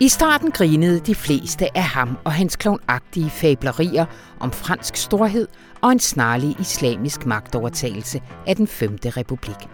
[0.00, 4.06] I starten grinede de fleste af ham og hans klovnagtige fablerier
[4.40, 5.48] om fransk storhed
[5.82, 8.98] og en snarlig islamisk magtovertagelse af den 5.
[9.04, 9.68] republik.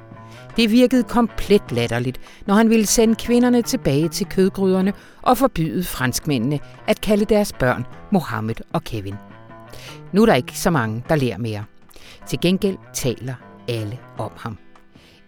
[0.57, 4.93] Det virkede komplet latterligt, når han ville sende kvinderne tilbage til kødgryderne
[5.23, 9.15] og forbyde franskmændene at kalde deres børn Mohammed og Kevin.
[10.13, 11.65] Nu er der ikke så mange, der lærer mere.
[12.27, 13.35] Til gengæld taler
[13.69, 14.59] alle om ham.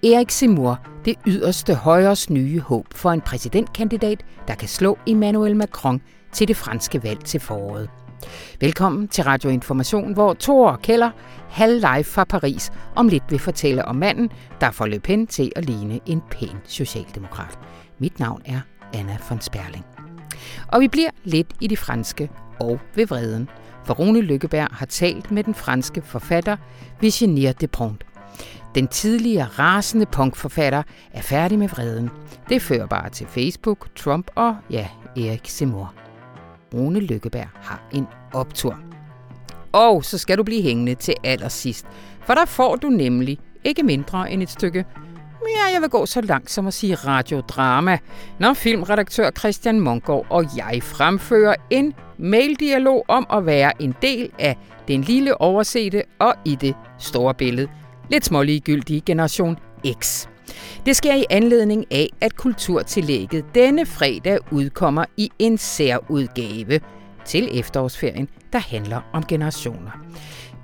[0.05, 6.01] Erik Seymour, det yderste højres nye håb for en præsidentkandidat, der kan slå Emmanuel Macron
[6.33, 7.91] til det franske valg til foråret.
[8.61, 11.11] Velkommen til Radio Information, hvor Thor Keller,
[11.49, 15.53] halv live fra Paris, om lidt vil fortælle om manden, der får Le Pen til
[15.57, 17.59] at ligne en pæn socialdemokrat.
[17.99, 18.61] Mit navn er
[18.95, 19.85] Anna von Sperling.
[20.69, 23.49] Og vi bliver lidt i de franske og ved vreden,
[23.85, 26.57] for Rune Lykkeberg har talt med den franske forfatter
[27.01, 28.05] Virginie Despont.
[28.75, 32.11] Den tidligere rasende punkforfatter er færdig med vreden.
[32.49, 35.95] Det fører bare til Facebook, Trump og, ja, Erik Simor.
[36.75, 38.79] Rune Lykkeberg har en optur.
[39.73, 41.87] Og så skal du blive hængende til allersidst,
[42.21, 44.85] for der får du nemlig ikke mindre end et stykke
[45.57, 47.99] Ja, jeg vil gå så langt som at sige radiodrama,
[48.39, 54.57] når filmredaktør Christian Mongård og jeg fremfører en maildialog om at være en del af
[54.89, 57.69] den lille oversete og i det store billede
[58.11, 59.57] lidt småliggyldige generation
[60.01, 60.27] X.
[60.87, 66.81] Det sker i anledning af, at Kulturtillægget denne fredag udkommer i en særudgave
[67.25, 69.91] til efterårsferien, der handler om generationer.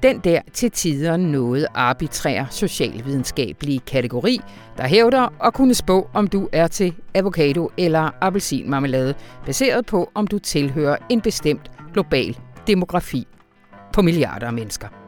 [0.03, 4.41] Den der til tider noget arbitrære socialvidenskabelige kategori,
[4.77, 9.15] der hævder at kunne spå, om du er til avocado eller appelsinmarmelade,
[9.47, 13.27] baseret på, om du tilhører en bestemt global demografi
[13.93, 15.00] på milliarder af mennesker.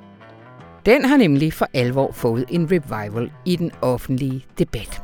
[0.87, 5.03] Den har nemlig for alvor fået en revival i den offentlige debat.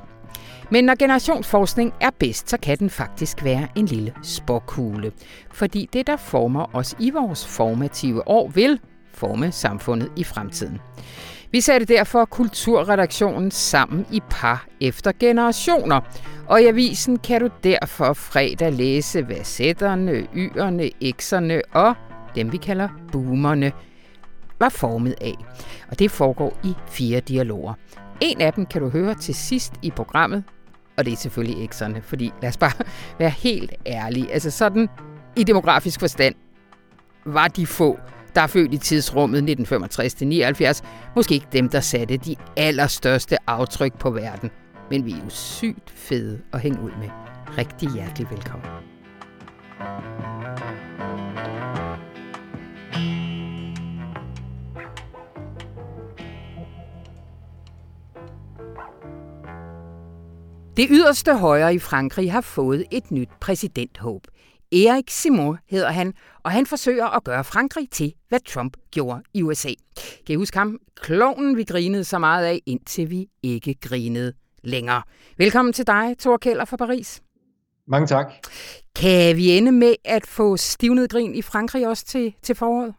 [0.70, 5.12] Men når generationsforskning er bedst, så kan den faktisk være en lille sporkugle.
[5.50, 8.80] Fordi det, der former os i vores formative år, vil
[9.14, 10.78] forme samfundet i fremtiden.
[11.50, 16.00] Vi satte derfor kulturredaktionen sammen i par efter generationer,
[16.46, 21.94] og i avisen kan du derfor fredag læse, hvad sætterne, yerne, ekserne og
[22.34, 23.72] dem vi kalder boomerne
[24.60, 25.34] var formet af.
[25.90, 27.74] Og det foregår i fire dialoger.
[28.20, 30.44] En af dem kan du høre til sidst i programmet,
[30.96, 32.84] og det er selvfølgelig ekserne, fordi lad os bare
[33.18, 34.32] være helt ærlige.
[34.32, 34.88] Altså sådan
[35.36, 36.34] i demografisk forstand
[37.26, 37.98] var de få,
[38.34, 40.82] der er født i tidsrummet 1965-79,
[41.16, 44.50] måske ikke dem, der satte de allerstørste aftryk på verden.
[44.90, 47.08] Men vi er jo sygt fede at hænge ud med.
[47.58, 48.70] Rigtig hjertelig velkommen.
[60.78, 64.22] Det yderste højre i Frankrig har fået et nyt præsidenthåb.
[64.72, 69.42] Erik Simon hedder han, og han forsøger at gøre Frankrig til, hvad Trump gjorde i
[69.42, 69.68] USA.
[70.26, 70.78] Kan I huske ham?
[70.96, 75.02] Kloven vi grinede så meget af, indtil vi ikke grinede længere.
[75.38, 77.22] Velkommen til dig, Thor Keller fra Paris.
[77.88, 78.32] Mange tak.
[78.96, 82.94] Kan vi ende med at få stivnet grin i Frankrig også til, til foråret?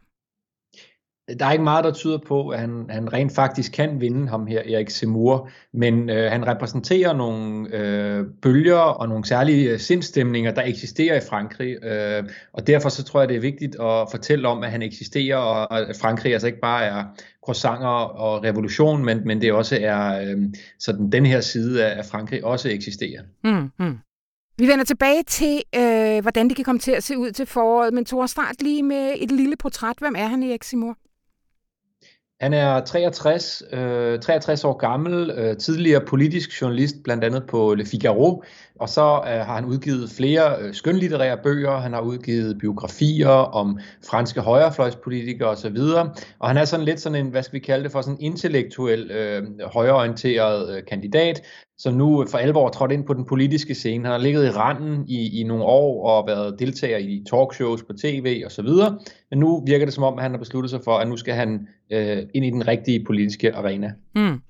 [1.38, 4.46] Der er ikke meget, der tyder på, at han, han rent faktisk kan vinde ham
[4.46, 10.50] her, Erik Semur, men øh, han repræsenterer nogle øh, bølger og nogle særlige øh, sindstemninger,
[10.50, 14.48] der eksisterer i Frankrig, øh, og derfor så tror jeg, det er vigtigt at fortælle
[14.48, 17.04] om, at han eksisterer, og at Frankrig altså ikke bare er
[17.44, 20.38] croissanter og revolution, men, men det også er øh,
[20.78, 23.22] sådan den her side af, Frankrig også eksisterer.
[23.44, 23.98] Mm, mm.
[24.58, 27.94] Vi vender tilbage til, øh, hvordan det kan komme til at se ud til foråret,
[27.94, 29.96] men Thor, start lige med et lille portræt.
[29.98, 30.96] Hvem er han, Erik Simur?
[32.40, 37.86] Han er 63, øh, 63 år gammel, øh, tidligere politisk journalist, blandt andet på Le
[37.86, 38.44] Figaro,
[38.80, 43.78] og så øh, har han udgivet flere øh, skønlitterære bøger, han har udgivet biografier om
[44.10, 45.78] franske højrefløjspolitikere osv.,
[46.38, 48.24] og han er sådan lidt sådan en, hvad skal vi kalde det for, sådan en
[48.24, 49.42] intellektuel, øh,
[49.72, 51.42] højreorienteret øh, kandidat,
[51.80, 54.04] som nu for alvor er trådt ind på den politiske scene.
[54.04, 57.92] Han har ligget i randen i, i nogle år og været deltager i talkshows på
[57.92, 58.68] tv osv.,
[59.30, 61.34] men nu virker det som om, at han har besluttet sig for, at nu skal
[61.34, 63.92] han øh, ind i den rigtige politiske arena.
[64.14, 64.40] Mm.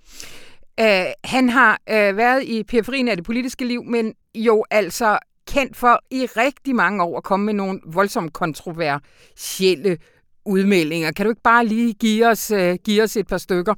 [0.81, 0.87] Uh,
[1.25, 5.19] han har uh, været i periferien af det politiske liv, men jo altså
[5.49, 9.99] kendt for i rigtig mange år at komme med nogle voldsomt kontroversielle
[10.47, 11.13] udmeldinger.
[11.13, 13.75] Kan du ikke bare lige give os, uh, give os et par stykker?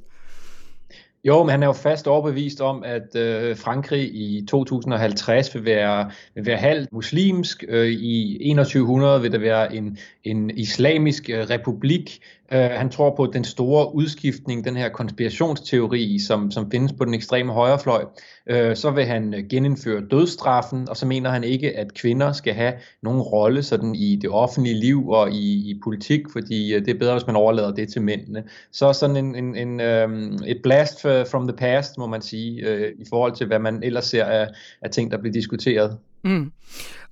[1.23, 6.11] Jo, men han er jo fast overbevist om, at øh, Frankrig i 2050 vil være,
[6.35, 7.63] vil være halvt muslimsk.
[7.67, 12.19] Øh, I 2100 vil der være en, en islamisk øh, republik.
[12.53, 17.13] Øh, han tror på den store udskiftning, den her konspirationsteori, som, som findes på den
[17.13, 18.05] ekstreme højrefløj.
[18.49, 22.53] Øh, så vil han øh, genindføre dødsstraffen, og så mener han ikke, at kvinder skal
[22.53, 26.95] have nogen rolle sådan i det offentlige liv og i, i politik, fordi øh, det
[26.95, 28.43] er bedre, hvis man overlader det til mændene.
[28.71, 32.91] Så sådan en, en, en, øh, et blast from the past, må man sige, øh,
[32.99, 34.47] i forhold til, hvad man ellers ser af,
[34.81, 35.97] af ting, der bliver diskuteret.
[36.23, 36.51] Mm.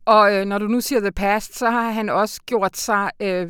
[0.06, 3.48] Og øh, når du nu siger The Past, så har han også gjort sig øh,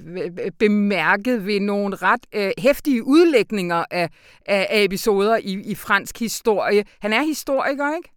[0.59, 4.09] bemærket ved nogle ret øh, hæftige udlægninger af,
[4.45, 6.83] af, af episoder i, i fransk historie.
[6.99, 8.09] Han er historiker, ikke?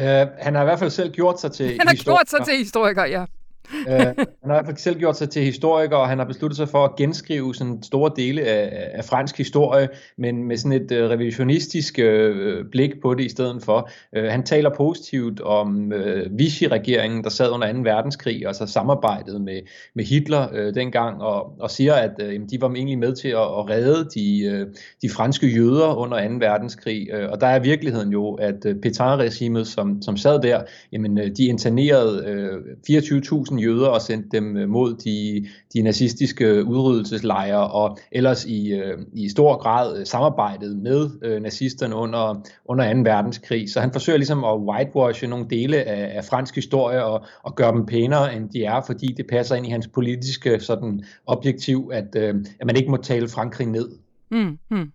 [0.00, 2.18] Uh, han har i hvert fald selv gjort sig til Han har historiker.
[2.18, 3.24] gjort sig til historiker, ja
[3.88, 4.00] øh,
[4.42, 6.68] han har i hvert fald selv gjort sig til historiker, og han har besluttet sig
[6.68, 9.88] for at genskrive sådan store dele af, af fransk historie,
[10.18, 13.90] men med sådan et øh, revisionistisk øh, blik på det i stedet for.
[14.16, 17.78] Øh, han taler positivt om øh, Vichy-regeringen, der sad under 2.
[17.78, 19.60] verdenskrig, og så samarbejdet med,
[19.94, 23.36] med Hitler øh, dengang, og, og siger, at øh, de var egentlig med til at,
[23.36, 24.66] at redde de, øh,
[25.02, 26.34] de franske jøder under 2.
[26.34, 27.08] verdenskrig.
[27.12, 31.30] Øh, og der er virkeligheden jo, at øh, Pétain-regimet, som, som sad der, jamen, øh,
[31.36, 32.52] de internerede øh,
[32.98, 38.98] 24.000 jøder og sendte dem øh, mod de, de nazistiske udryddelseslejre, og ellers i, øh,
[39.12, 43.00] i stor grad samarbejdede samarbejdet med øh, nazisterne under, under 2.
[43.00, 43.72] verdenskrig.
[43.72, 47.72] Så han forsøger ligesom at whitewashe nogle dele af, af fransk historie og, og gøre
[47.72, 52.16] dem pænere, end de er, fordi det passer ind i hans politiske sådan, objektiv, at,
[52.16, 53.90] øh, at man ikke må tale Frankrig ned.
[54.30, 54.92] Mm, mm.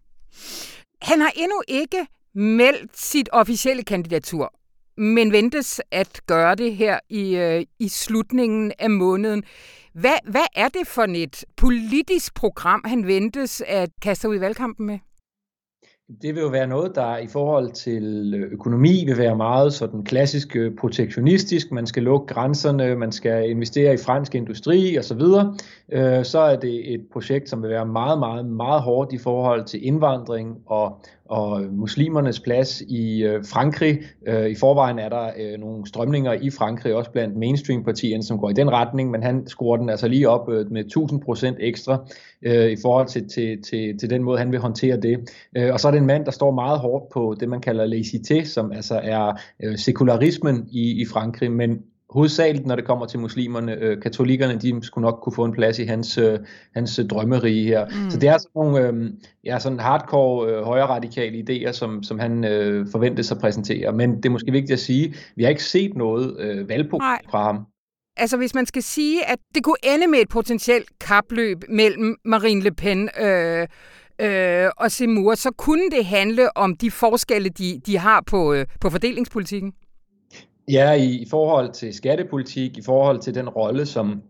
[1.02, 4.54] Han har endnu ikke meldt sit officielle kandidatur
[4.98, 9.44] men ventes at gøre det her i, øh, i slutningen af måneden.
[9.94, 14.86] Hvad, hvad er det for et politisk program, han ventes at kaste ud i valgkampen
[14.86, 15.00] med?
[16.22, 20.04] Det vil jo være noget, der i forhold til øh, økonomi vil være meget sådan
[20.04, 21.72] klassisk øh, protektionistisk.
[21.72, 25.22] Man skal lukke grænserne, man skal investere i fransk industri osv.
[25.92, 29.66] Øh, så er det et projekt, som vil være meget, meget, meget hårdt i forhold
[29.66, 34.00] til indvandring og og muslimernes plads i øh, Frankrig.
[34.28, 38.50] Øh, I forvejen er der øh, nogle strømninger i Frankrig, også blandt mainstream-partierne, som går
[38.50, 40.84] i den retning, men han scorer den altså lige op øh, med
[41.56, 42.06] 1000% ekstra
[42.42, 45.30] øh, i forhold til, til, til, til den måde, han vil håndtere det.
[45.58, 47.88] Øh, og så er det en mand, der står meget hårdt på det, man kalder
[47.88, 53.20] laicité, som altså er øh, sekularismen i, i Frankrig, men hovedsageligt, når det kommer til
[53.20, 53.76] muslimerne.
[53.76, 56.40] Øh, katolikkerne, de skulle nok kunne få en plads i hans, øh,
[56.76, 57.86] hans drømmerige her.
[57.86, 58.10] Mm.
[58.10, 59.12] Så det er sådan nogle øh,
[59.44, 63.92] ja, sådan hardcore øh, højre radikale idéer, som, som han øh, forventes at præsentere.
[63.92, 67.44] Men det er måske vigtigt at sige, vi har ikke set noget øh, valgprogram fra
[67.44, 67.66] ham.
[68.18, 72.62] Altså hvis man skal sige, at det kunne ende med et potentielt kapløb mellem Marine
[72.62, 73.68] Le Pen øh,
[74.22, 78.66] øh, og Seymour, så kunne det handle om de forskelle, de, de har på, øh,
[78.82, 79.74] på fordelingspolitikken?
[80.72, 84.22] Ja, i, i forhold til skattepolitik, i forhold til den rolle, som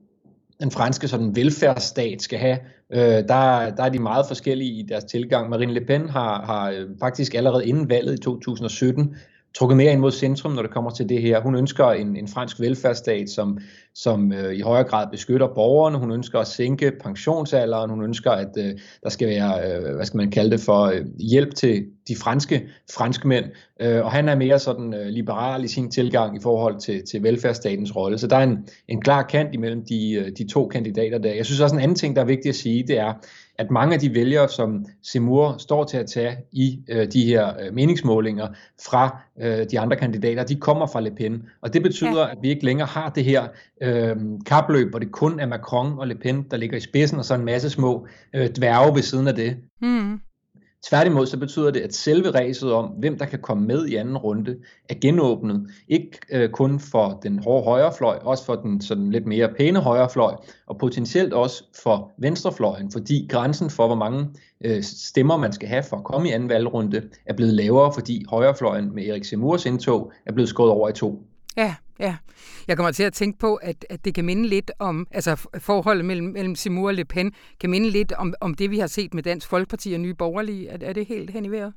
[0.60, 2.58] den franske sådan velfærdsstat skal have,
[2.94, 5.50] øh, der, der er de meget forskellige i deres tilgang.
[5.50, 9.16] Marine Le Pen har, har øh, faktisk allerede inden valget i 2017
[9.56, 11.42] trukket mere ind mod centrum, når det kommer til det her.
[11.42, 13.58] Hun ønsker en, en fransk velfærdsstat, som,
[13.96, 15.98] som øh, i højere grad beskytter borgerne.
[15.98, 17.90] Hun ønsker at sænke pensionsalderen.
[17.90, 18.74] Hun ønsker, at øh,
[19.04, 22.68] der skal være, øh, hvad skal man kalde det for, øh, hjælp til de franske
[22.96, 23.46] franskmænd.
[23.82, 27.24] Øh, og han er mere sådan øh, liberal i sin tilgang i forhold til, til
[27.24, 28.18] velfærdsstatens rolle.
[28.18, 31.34] Så der er en, en klar kant imellem de, øh, de to kandidater der.
[31.34, 33.14] Jeg synes også en anden ting, der er vigtigt at sige, det er,
[33.58, 37.48] at mange af de vælgere, som Seymour står til at tage i øh, de her
[37.48, 38.48] øh, meningsmålinger
[38.86, 41.44] fra øh, de andre kandidater, de kommer fra Le Pen.
[41.62, 42.32] Og det betyder, ja.
[42.32, 43.48] at vi ikke længere har det her
[43.82, 47.26] øh, kapløb, hvor det kun er Macron og Le Pen, der ligger i spidsen, og
[47.26, 49.58] så en masse små øh, dværge ved siden af det.
[49.82, 50.20] Mm.
[50.90, 54.18] Tværtimod så betyder det, at selve ræset om, hvem der kan komme med i anden
[54.18, 54.56] runde,
[54.90, 55.68] er genåbnet.
[55.88, 60.36] Ikke øh, kun for den hårde højrefløj, også for den sådan lidt mere pæne højrefløj,
[60.68, 64.28] og potentielt også for venstrefløjen, fordi grænsen for, hvor mange
[64.66, 68.26] øh, stemmer man skal have for at komme i anden valgrunde, er blevet lavere, fordi
[68.30, 71.24] højrefløjen med Erik Semurs indtog er blevet skåret over i to.
[71.58, 72.18] Ja, ja.
[72.68, 76.06] Jeg kommer til at tænke på, at, at det kan minde lidt om, altså forholdet
[76.06, 79.14] mellem, mellem Simur og Le Pen, kan minde lidt om, om det, vi har set
[79.14, 80.70] med Dansk Folkeparti og Nye Borgerlige.
[80.70, 81.74] Er, er det helt hen i vejret?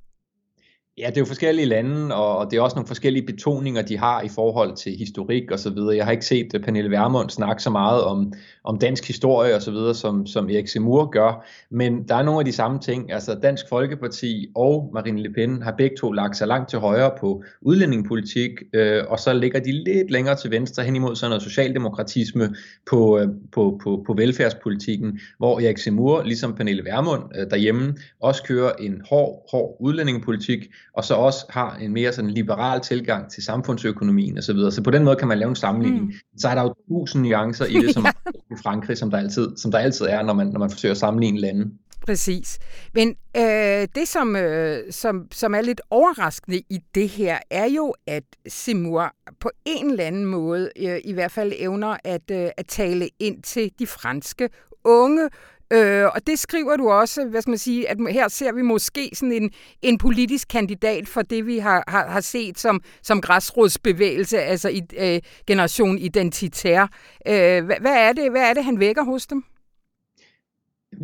[1.00, 4.23] Ja, det er jo forskellige lande, og det er også nogle forskellige betoninger, de har
[4.23, 5.97] i forhold til historik og så videre.
[5.97, 8.33] Jeg har ikke set øh, Pernille Vermund snakke så meget om,
[8.64, 12.40] om dansk historie og så videre, som, som Erik Semur gør, men der er nogle
[12.40, 13.12] af de samme ting.
[13.12, 17.11] Altså Dansk Folkeparti og Marine Le Pen har begge to lagt sig langt til højre
[17.21, 21.42] på udlændingepolitik, øh, og så ligger de lidt længere til venstre hen imod sådan noget
[21.42, 22.54] socialdemokratisme
[22.90, 28.42] på, øh, på, på, på velfærdspolitikken, hvor Erik Semur, ligesom Pernille Vermund øh, derhjemme, også
[28.42, 33.42] kører en hård, hård udlændingepolitik, og så også har en mere sådan liberal tilgang til
[33.42, 34.42] samfundsøkonomien osv.
[34.42, 34.73] Så, videre.
[34.73, 36.04] så på den måde kan man lave en sammenligning.
[36.04, 36.12] Mm.
[36.38, 38.11] Så er der jo tusind nuancer i det, som ja.
[38.50, 40.99] i Frankrig, som der, altid, som der altid er, når man, når man forsøger at
[40.99, 41.70] sammenligne lande.
[42.06, 42.59] Præcis.
[42.94, 47.94] Men øh, det, som, øh, som, som er lidt overraskende i det her, er jo,
[48.06, 52.66] at Simur på en eller anden måde øh, i hvert fald evner at, øh, at
[52.66, 54.49] tale ind til de franske
[54.85, 55.28] unge.
[55.72, 59.10] Øh, og det skriver du også, hvad skal man sige, at her ser vi måske
[59.14, 59.50] sådan en,
[59.82, 64.82] en politisk kandidat for det, vi har, har, har set som, som græsrodsbevægelse, altså i,
[64.98, 66.82] øh, generation identitær.
[67.26, 69.44] Øh, hvad, hvad, er det, hvad er det, han vækker hos dem?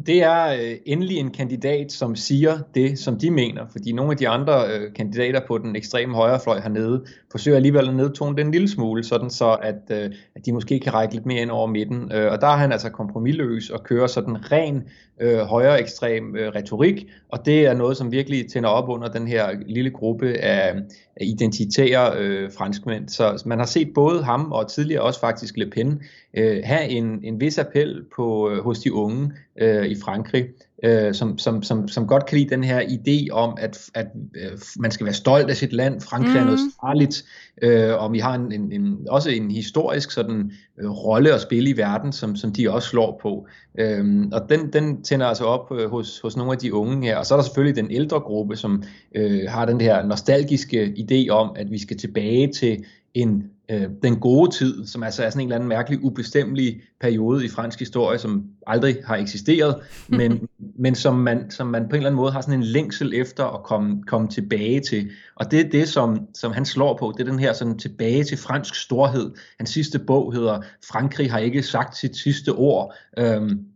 [0.07, 4.17] Det er øh, endelig en kandidat, som siger det, som de mener, fordi nogle af
[4.17, 8.53] de andre øh, kandidater på den ekstreme højrefløj hernede forsøger alligevel at nedtone den en
[8.53, 11.67] lille smule, sådan så at, øh, at de måske kan række lidt mere ind over
[11.67, 12.13] midten.
[12.13, 14.83] Øh, og der er han altså kompromilløs og kører sådan ren
[15.21, 19.29] øh, højre ekstrem øh, retorik, og det er noget, som virkelig tænder op under den
[19.29, 20.75] her lille gruppe af,
[21.17, 23.09] af identitære øh, franskmænd.
[23.09, 26.03] Så man har set både ham og tidligere også faktisk Le Pen
[26.35, 30.47] øh, have en, en vis appel på, øh, hos de unge øh, i Frankrig,
[30.85, 34.07] øh, som, som, som, som godt kan lide den her idé om, at, at
[34.37, 36.01] øh, man skal være stolt af sit land.
[36.01, 36.39] Frankrig mm.
[36.39, 37.25] er noget særligt,
[37.63, 41.71] øh, og vi har en, en, en, også en historisk sådan øh, rolle at spille
[41.71, 43.47] i verden, som, som de også slår på.
[43.79, 47.17] Øh, og den, den tænder altså op øh, hos, hos nogle af de unge her.
[47.17, 48.83] Og så er der selvfølgelig den ældre gruppe, som
[49.15, 54.21] øh, har den her nostalgiske idé om, at vi skal tilbage til en øh, den
[54.21, 58.19] gode tid, som altså er sådan en eller anden mærkelig ubestemmelig periode i fransk historie,
[58.19, 59.77] som aldrig har eksisteret,
[60.09, 63.13] men, men som, man, som man på en eller anden måde har sådan en længsel
[63.15, 65.11] efter at komme, komme tilbage til.
[65.35, 68.25] Og det er det, som, som han slår på, det er den her sådan tilbage
[68.25, 69.31] til fransk storhed.
[69.59, 72.95] Hans sidste bog hedder Frankrig har ikke sagt sit sidste ord.
[73.19, 73.67] Øhm,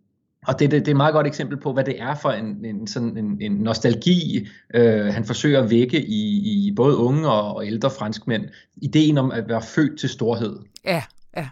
[0.46, 2.64] og det, det, det er et meget godt eksempel på, hvad det er for en,
[2.64, 6.22] en, sådan en, en nostalgi, øh, han forsøger at vække i,
[6.66, 8.44] i både unge og, og ældre franskmænd.
[8.82, 10.58] Ideen om at være født til storhed.
[10.84, 11.02] Ja,
[11.36, 11.48] ja.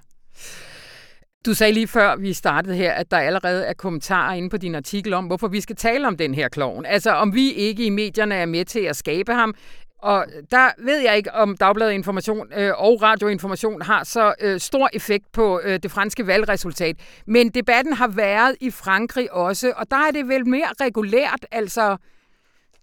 [1.47, 4.75] Du sagde lige før vi startede her, at der allerede er kommentarer inde på din
[4.75, 6.87] artikel om, hvorfor vi skal tale om den her klovn.
[6.87, 9.54] Altså om vi ikke i medierne er med til at skabe ham,
[9.99, 14.88] og der ved jeg ikke, om Dagbladet Information øh, og Radioinformation har så øh, stor
[14.93, 16.97] effekt på øh, det franske valgresultat.
[17.26, 21.47] Men debatten har været i Frankrig også, og der er det vel mere regulært.
[21.50, 21.97] Altså,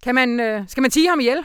[0.02, 1.44] kan man, øh, skal man sige ham ihjel?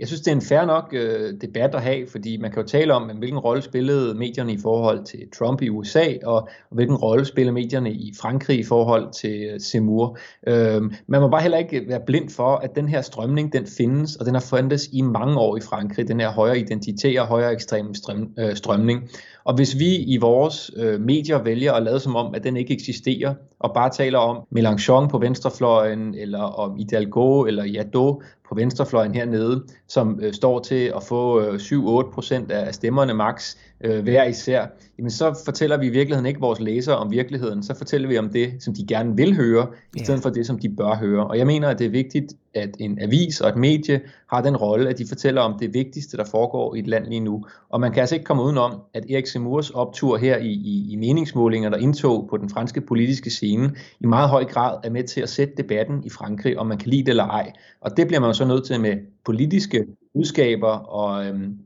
[0.00, 2.68] Jeg synes, det er en fair nok øh, debat at have, fordi man kan jo
[2.68, 6.34] tale om, hvilken rolle spillede medierne i forhold til Trump i USA, og,
[6.70, 10.18] og hvilken rolle spiller medierne i Frankrig i forhold til øh, Seymour.
[10.46, 14.16] Øh, man må bare heller ikke være blind for, at den her strømning, den findes,
[14.16, 17.52] og den har fundet i mange år i Frankrig, den her højere identitet og højere
[17.52, 19.10] ekstrem strøm, øh, strømning.
[19.44, 22.74] Og hvis vi i vores øh, medier vælger at lade som om, at den ikke
[22.74, 29.14] eksisterer, og bare taler om Mélenchon på venstrefløjen, eller om Hidalgo eller Jadot på venstrefløjen
[29.14, 34.24] hernede, som øh, står til at få øh, 7-8 procent af stemmerne max øh, hver
[34.24, 34.66] især,
[34.98, 38.28] jamen så fortæller vi i virkeligheden ikke vores læsere om virkeligheden, så fortæller vi om
[38.28, 40.24] det, som de gerne vil høre, i stedet ja.
[40.28, 41.26] for det, som de bør høre.
[41.26, 44.00] Og jeg mener, at det er vigtigt, at en avis og et medie
[44.32, 47.20] har den rolle, at de fortæller om det vigtigste, der foregår i et land lige
[47.20, 47.44] nu.
[47.68, 50.96] Og man kan altså ikke komme udenom, at Erik Semurs optur her i, i, i
[50.96, 53.70] meningsmålinger, der indtog på den franske politiske scene,
[54.00, 56.90] i meget høj grad er med til at sætte debatten i Frankrig, om man kan
[56.90, 57.52] lide det eller ej.
[57.80, 61.58] Og det bliver man jo så nødt til med politiske budskaber og, øhm,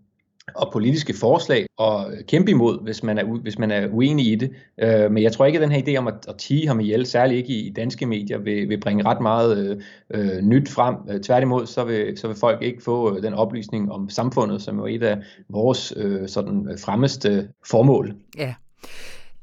[0.54, 4.50] og politiske forslag og kæmpe imod, hvis man er, hvis man er uenig i det.
[4.78, 7.06] Øh, men jeg tror ikke, at den her idé om at, at tige ham ihjel,
[7.06, 10.96] særligt ikke i, i danske medier, vil, vil bringe ret meget øh, øh nyt frem.
[11.10, 14.78] Øh, tværtimod, så vil, så vil folk ikke få øh, den oplysning om samfundet, som
[14.78, 18.14] er et af vores øh, sådan øh, fremmeste formål.
[18.38, 18.54] Ja.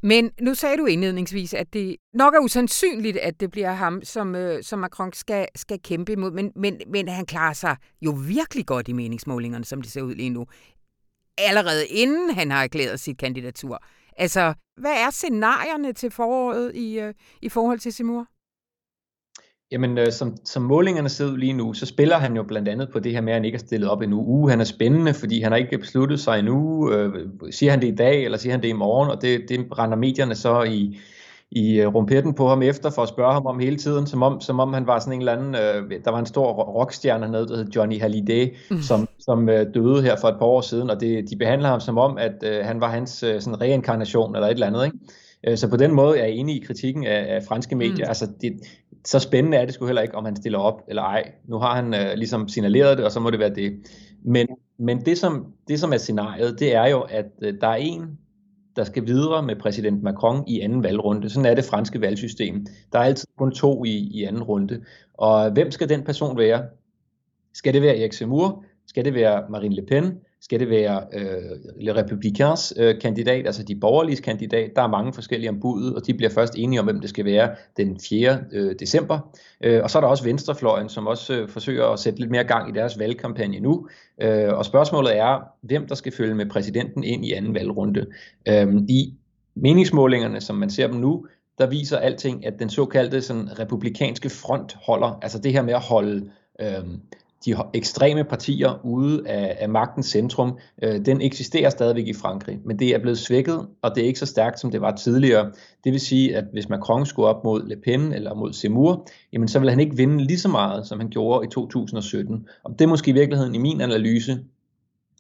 [0.04, 4.36] Men nu sagde du indledningsvis, at det nok er usandsynligt, at det bliver ham, som,
[4.36, 8.66] øh, som Macron skal, skal kæmpe imod, men, men, men han klarer sig jo virkelig
[8.66, 10.46] godt i meningsmålingerne, som det ser ud lige nu
[11.50, 13.84] allerede inden han har erklæret sit kandidatur.
[14.18, 18.28] Altså, hvad er scenarierne til foråret i, øh, i forhold til Simur?
[19.72, 22.90] Jamen, øh, som, som målingerne ser ud lige nu, så spiller han jo blandt andet
[22.94, 24.20] på det her med, at han ikke er stillet op endnu.
[24.20, 26.92] Uh, han er spændende, fordi han har ikke besluttet sig endnu.
[26.92, 29.10] Øh, siger han det i dag, eller siger han det i morgen?
[29.10, 31.00] Og det, det render medierne så i,
[31.52, 34.42] i øh, rumpetten på ham efter for at spørge ham om hele tiden, som om,
[34.42, 37.48] som om han var sådan en eller anden, øh, der var en stor rockstjerne hernede,
[37.48, 38.82] der hed Johnny Hallyday, mm.
[38.82, 41.80] som, som øh, døde her for et par år siden, og det, de behandler ham
[41.80, 44.98] som om, at øh, han var hans øh, sådan reinkarnation eller et eller andet, ikke?
[45.48, 48.06] Øh, så på den måde er jeg enig i kritikken af, af franske medier.
[48.06, 48.10] Mm.
[48.10, 48.54] Altså, det,
[49.06, 51.32] så spændende er det sgu heller ikke, om han stiller op eller ej.
[51.48, 53.74] Nu har han øh, ligesom signaleret det, og så må det være det.
[54.26, 54.48] Men,
[54.80, 58.18] men det, som, det, som er scenariet, det er jo, at øh, der er en
[58.76, 61.30] der skal videre med præsident Macron i anden valgrunde.
[61.30, 62.66] Sådan er det franske valgsystem.
[62.92, 64.82] Der er altid kun to i, i anden runde.
[65.14, 66.66] Og hvem skal den person være?
[67.54, 68.64] Skal det være Erik Zemmour?
[68.88, 70.20] Skal det være Marine Le Pen?
[70.44, 71.26] Skal det være øh,
[71.80, 71.92] Le
[72.78, 74.72] øh, kandidat, altså de borgerlige kandidat?
[74.76, 77.26] Der er mange forskellige om budet, og de bliver først enige om, hvem det skal
[77.26, 78.40] være den 4.
[78.52, 79.20] Øh, december.
[79.64, 82.44] Øh, og så er der også Venstrefløjen, som også øh, forsøger at sætte lidt mere
[82.44, 83.88] gang i deres valgkampagne nu.
[84.22, 88.06] Øh, og spørgsmålet er, hvem der skal følge med præsidenten ind i anden valgrunde.
[88.48, 89.14] Øh, I
[89.56, 91.26] meningsmålingerne, som man ser dem nu,
[91.58, 95.82] der viser alting, at den såkaldte sådan, republikanske front holder, altså det her med at
[95.82, 96.30] holde
[96.62, 96.86] øh,
[97.46, 102.80] de ekstreme partier ude af, af magtens centrum, øh, den eksisterer stadigvæk i Frankrig, men
[102.80, 105.52] det er blevet svækket, og det er ikke så stærkt, som det var tidligere.
[105.84, 109.48] Det vil sige, at hvis Macron skulle op mod Le Pen eller mod Zemmour, jamen
[109.48, 112.48] så vil han ikke vinde lige så meget, som han gjorde i 2017.
[112.64, 114.40] Og det er måske i virkeligheden i min analyse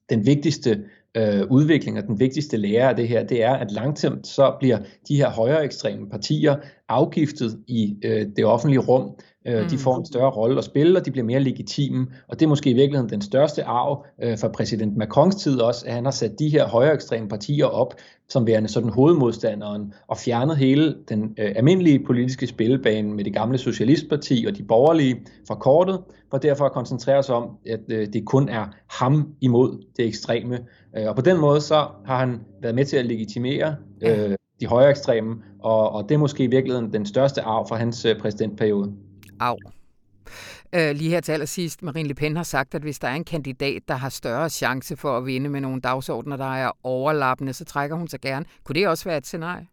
[0.10, 0.84] den vigtigste
[1.18, 4.78] øh, udvikling og den vigtigste lære af det her, det er, at langsomt så bliver
[5.08, 6.56] de her højere ekstreme partier
[6.90, 9.16] afgiftet i øh, det offentlige rum.
[9.48, 9.70] Øh, mm.
[9.70, 12.08] De får en større rolle at spille, og de bliver mere legitime.
[12.28, 15.86] Og det er måske i virkeligheden den største arv øh, for præsident Macrons tid også,
[15.88, 17.94] at han har sat de her højere ekstreme partier op
[18.32, 23.58] som værende sådan hovedmodstanderen, og fjernet hele den øh, almindelige politiske spillebane med det gamle
[23.58, 28.26] Socialistparti og de borgerlige fra kortet, for derfor at koncentrere sig om, at øh, det
[28.26, 30.60] kun er ham imod det ekstreme.
[30.98, 34.66] Øh, og på den måde så har han været med til at legitimere øh, de
[34.66, 38.20] højere ekstreme, og, og det er måske i virkeligheden den største arv fra hans øh,
[38.20, 38.94] præsidentperiode.
[39.42, 39.58] Arv.
[40.74, 43.24] Øh, lige her til allersidst, Marine Le Pen har sagt, at hvis der er en
[43.24, 47.66] kandidat, der har større chance for at vinde med nogle dagsordner, der er overlappende, så
[47.66, 48.46] trækker hun sig gerne.
[48.64, 49.68] Kunne det også være et scenarie?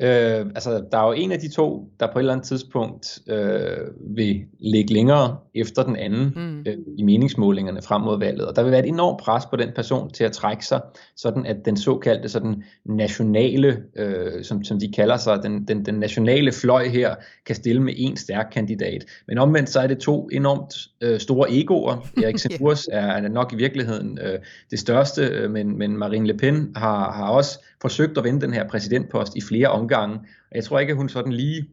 [0.00, 3.18] Øh, altså, der er jo en af de to, der på et eller andet tidspunkt
[3.28, 6.60] øh, vil ligge længere efter den anden mm.
[6.60, 8.46] øh, i meningsmålingerne frem mod valget.
[8.46, 10.80] Og der vil være et enormt pres på den person til at trække sig,
[11.16, 15.94] sådan at den såkaldte sådan nationale, øh, som, som de kalder sig, den, den, den
[15.94, 17.14] nationale fløj her,
[17.46, 19.04] kan stille med en stærk kandidat.
[19.28, 22.06] Men omvendt så er det to enormt øh, store egoer.
[22.22, 23.24] Erik Sempurs yeah.
[23.24, 24.38] er nok i virkeligheden øh,
[24.70, 28.52] det største, øh, men, men Marine Le Pen har, har også forsøgt at vinde den
[28.52, 30.18] her præsidentpost i flere omgange.
[30.54, 31.66] Jeg tror ikke, at hun sådan lige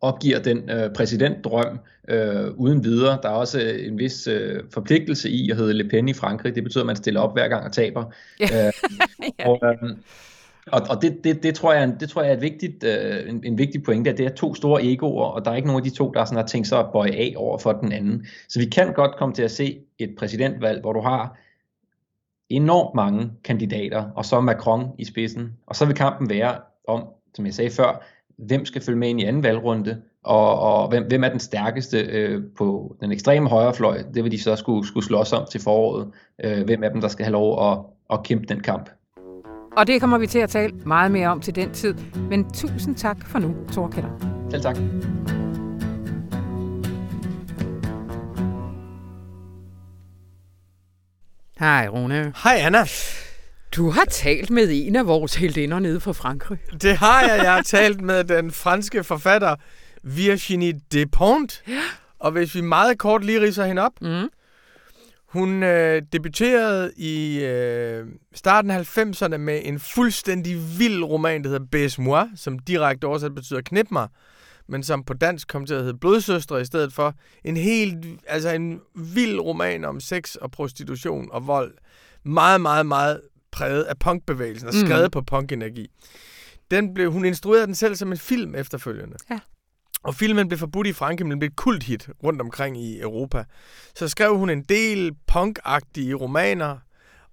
[0.00, 3.18] opgiver den øh, præsidentdrøm øh, uden videre.
[3.22, 6.54] Der er også øh, en vis øh, forpligtelse i at hedde Le Pen i Frankrig.
[6.54, 8.04] Det betyder, at man stiller op hver gang og taber.
[8.40, 8.66] Ja.
[8.66, 8.72] Øh,
[9.50, 9.90] og, øh,
[10.72, 13.40] og, og det, det, det, tror jeg, det tror jeg er et vigtigt, øh, en,
[13.44, 15.90] en vigtig pointe, at det er to store egoer, og der er ikke nogen af
[15.90, 18.26] de to, der sådan har tænkt sig at bøje af over for den anden.
[18.48, 21.38] Så vi kan godt komme til at se et præsidentvalg, hvor du har
[22.50, 25.52] enormt mange kandidater, og så Macron i spidsen.
[25.66, 26.54] Og så vil kampen være
[26.88, 28.04] om, som jeg sagde før,
[28.38, 31.98] hvem skal følge med ind i anden valgrunde, og, og hvem, hvem er den stærkeste
[31.98, 34.02] øh, på den ekstreme højrefløj.
[34.14, 36.10] Det vil de så skulle, skulle slås om til foråret.
[36.44, 37.78] Øh, hvem af dem, der skal have lov at,
[38.12, 38.90] at kæmpe den kamp.
[39.76, 41.94] Og det kommer vi til at tale meget mere om til den tid.
[42.30, 44.10] Men tusind tak for nu, Torkeller.
[44.50, 44.76] Selv tak.
[51.58, 52.32] Hej, Rune.
[52.42, 52.84] Hej, Anna.
[53.76, 56.58] Du har talt med en af vores heldinder nede fra Frankrig.
[56.82, 57.40] Det har jeg.
[57.44, 59.56] Jeg har talt med den franske forfatter
[60.02, 61.62] Virginie Despont.
[61.68, 61.80] Ja.
[62.18, 63.92] Og hvis vi meget kort lige riser hende op.
[64.00, 64.28] Mm.
[65.26, 71.66] Hun øh, debuterede i øh, starten af 90'erne med en fuldstændig vild roman, der hedder
[71.70, 74.08] Bes Moi, som direkte oversat betyder knip mig
[74.68, 77.14] men som på dansk kom til at hedde Blodsøstre i stedet for.
[77.44, 81.74] En helt, altså en vild roman om sex og prostitution og vold.
[82.24, 84.86] Meget, meget, meget præget af punkbevægelsen og mm.
[84.86, 85.10] skrevet mm.
[85.10, 85.86] på punkenergi.
[86.70, 89.16] Den blev, hun instruerede den selv som en film efterfølgende.
[89.30, 89.38] Ja.
[90.02, 93.44] Og filmen blev forbudt i Frankrig, men blev et kulthit rundt omkring i Europa.
[93.94, 96.78] Så skrev hun en del punkagtige romaner,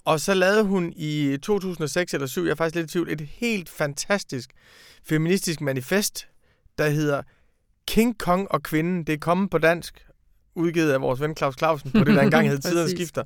[0.05, 3.21] og så lavede hun i 2006 eller 2007, jeg er faktisk lidt i tvivl, et
[3.21, 4.49] helt fantastisk
[5.03, 6.27] feministisk manifest,
[6.77, 7.21] der hedder
[7.87, 9.03] King Kong og Kvinden.
[9.03, 10.05] Det er kommet på dansk,
[10.55, 13.23] udgivet af vores ven Claus Clausen på det, der engang hed Tidens Skifter.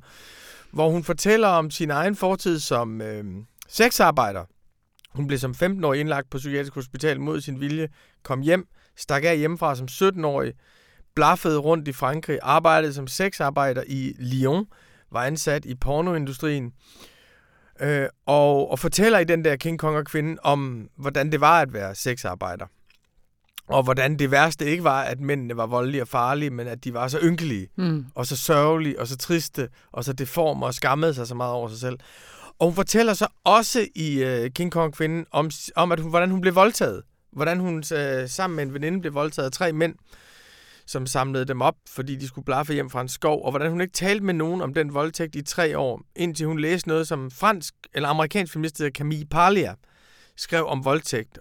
[0.72, 3.24] Hvor hun fortæller om sin egen fortid som øh,
[3.68, 4.44] sexarbejder.
[5.10, 7.88] Hun blev som 15-årig indlagt på psykiatrisk hospital mod sin vilje,
[8.22, 10.52] kom hjem, stak af hjemmefra som 17-årig,
[11.14, 14.66] blaffede rundt i Frankrig, arbejdede som sexarbejder i Lyon,
[15.12, 16.72] var ansat i pornoindustrien,
[17.80, 21.60] øh, og, og fortæller i den der King Kong og kvinden om, hvordan det var
[21.60, 22.66] at være sexarbejder.
[23.70, 26.94] Og hvordan det værste ikke var, at mændene var voldelige og farlige, men at de
[26.94, 28.06] var så ynkelige, mm.
[28.14, 31.68] og så sørgelige, og så triste, og så deforme og skammede sig så meget over
[31.68, 31.98] sig selv.
[32.58, 36.30] Og hun fortæller så også i uh, King Kong Kvinden om, om at hun, hvordan
[36.30, 37.02] hun blev voldtaget.
[37.32, 39.94] Hvordan hun uh, sammen med en veninde blev voldtaget af tre mænd,
[40.86, 43.80] som samlede dem op, fordi de skulle blaffe hjem fra en skov, og hvordan hun
[43.80, 47.30] ikke talte med nogen om den voldtægt i tre år, indtil hun læste noget, som
[47.30, 49.74] fransk eller amerikansk feminist hedder Camille Parlia
[50.36, 51.38] skrev om voldtægt,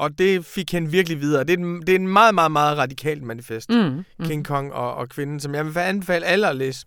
[0.00, 1.44] og det fik hende virkelig videre.
[1.44, 3.70] Det er, en, det er en meget, meget, meget radikalt manifest.
[3.70, 4.26] Mm, mm.
[4.26, 6.86] King Kong og, og kvinden, som jeg vil anbefale alle at læse.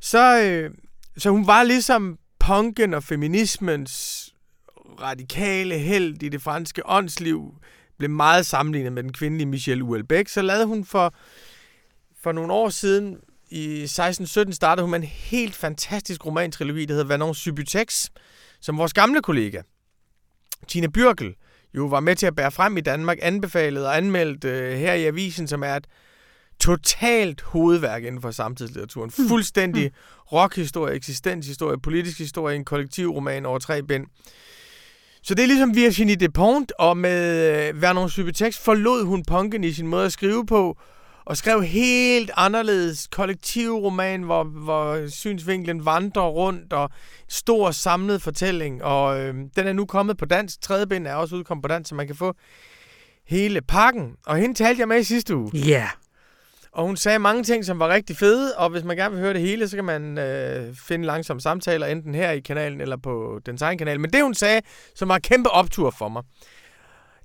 [0.00, 0.70] Så, øh,
[1.18, 4.24] så hun var ligesom punken og feminismens
[5.00, 7.54] radikale held i det franske åndsliv,
[7.98, 10.32] blev meget sammenlignet med den kvindelige Michelle Houellebecq.
[10.32, 11.14] Så lavede hun for,
[12.22, 13.16] for nogle år siden,
[13.50, 18.08] i 1617 startede hun med en helt fantastisk romantrilogi, der hedder Vanon Subutex,
[18.60, 19.62] som vores gamle kollega,
[20.68, 21.34] Tina Byrkel,
[21.74, 25.04] jo var med til at bære frem i Danmark, anbefalet og anmeldt øh, her i
[25.04, 25.86] avisen, som er et
[26.60, 29.10] totalt hovedværk inden for samtidslitteraturen.
[29.16, 29.28] Hmm.
[29.28, 29.92] Fuldstændig
[30.32, 34.06] rockhistorie, eksistenshistorie, politisk historie, en kollektiv roman over tre bind.
[35.22, 39.72] Så det er ligesom Virginie Despont, og med øh, Vernon Subutex forlod hun punken i
[39.72, 40.78] sin måde at skrive på,
[41.26, 46.90] og skrev helt anderledes kollektiv roman, hvor, hvor synsvinklen vandrer rundt, og
[47.28, 50.60] stor samlet fortælling, og øh, den er nu kommet på dansk.
[50.60, 52.34] Tredje bind er også udkommet på dansk, så man kan få
[53.26, 54.12] hele pakken.
[54.26, 55.50] Og hende talte jeg med i sidste uge.
[55.54, 55.70] Ja.
[55.70, 55.88] Yeah.
[56.72, 59.32] Og hun sagde mange ting, som var rigtig fede, og hvis man gerne vil høre
[59.32, 63.40] det hele, så kan man øh, finde langsomme samtaler, enten her i kanalen eller på
[63.46, 64.00] den egen kanal.
[64.00, 64.60] Men det hun sagde,
[64.94, 66.22] som var en kæmpe optur for mig,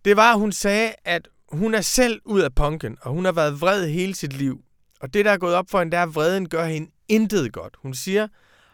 [0.06, 3.32] det var, at hun sagde, at hun er selv ud af punken, og hun har
[3.32, 4.62] været vred hele sit liv.
[5.02, 7.54] Og det, der er gået op for hende, det er, at vreden gør hende intet
[7.54, 7.76] godt.
[7.82, 8.28] Hun siger,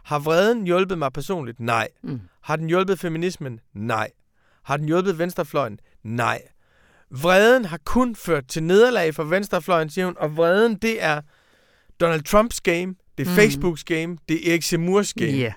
[0.04, 1.60] har vreden hjulpet mig personligt?
[1.60, 1.88] Nej.
[2.04, 2.22] Mm.
[2.42, 3.60] Har den hjulpet feminismen?
[3.74, 4.10] Nej.
[4.63, 5.80] Har den hjulpet venstrefløjen?
[6.04, 6.42] Nej.
[7.12, 11.22] Vreden har kun ført til nederlag for venstrefløjen, siger hun, og vreden, det er
[12.00, 13.36] Donald Trumps game, det er Mm.
[13.36, 15.32] Facebooks game, det er Erik Semurs game.
[15.32, 15.54] Ja.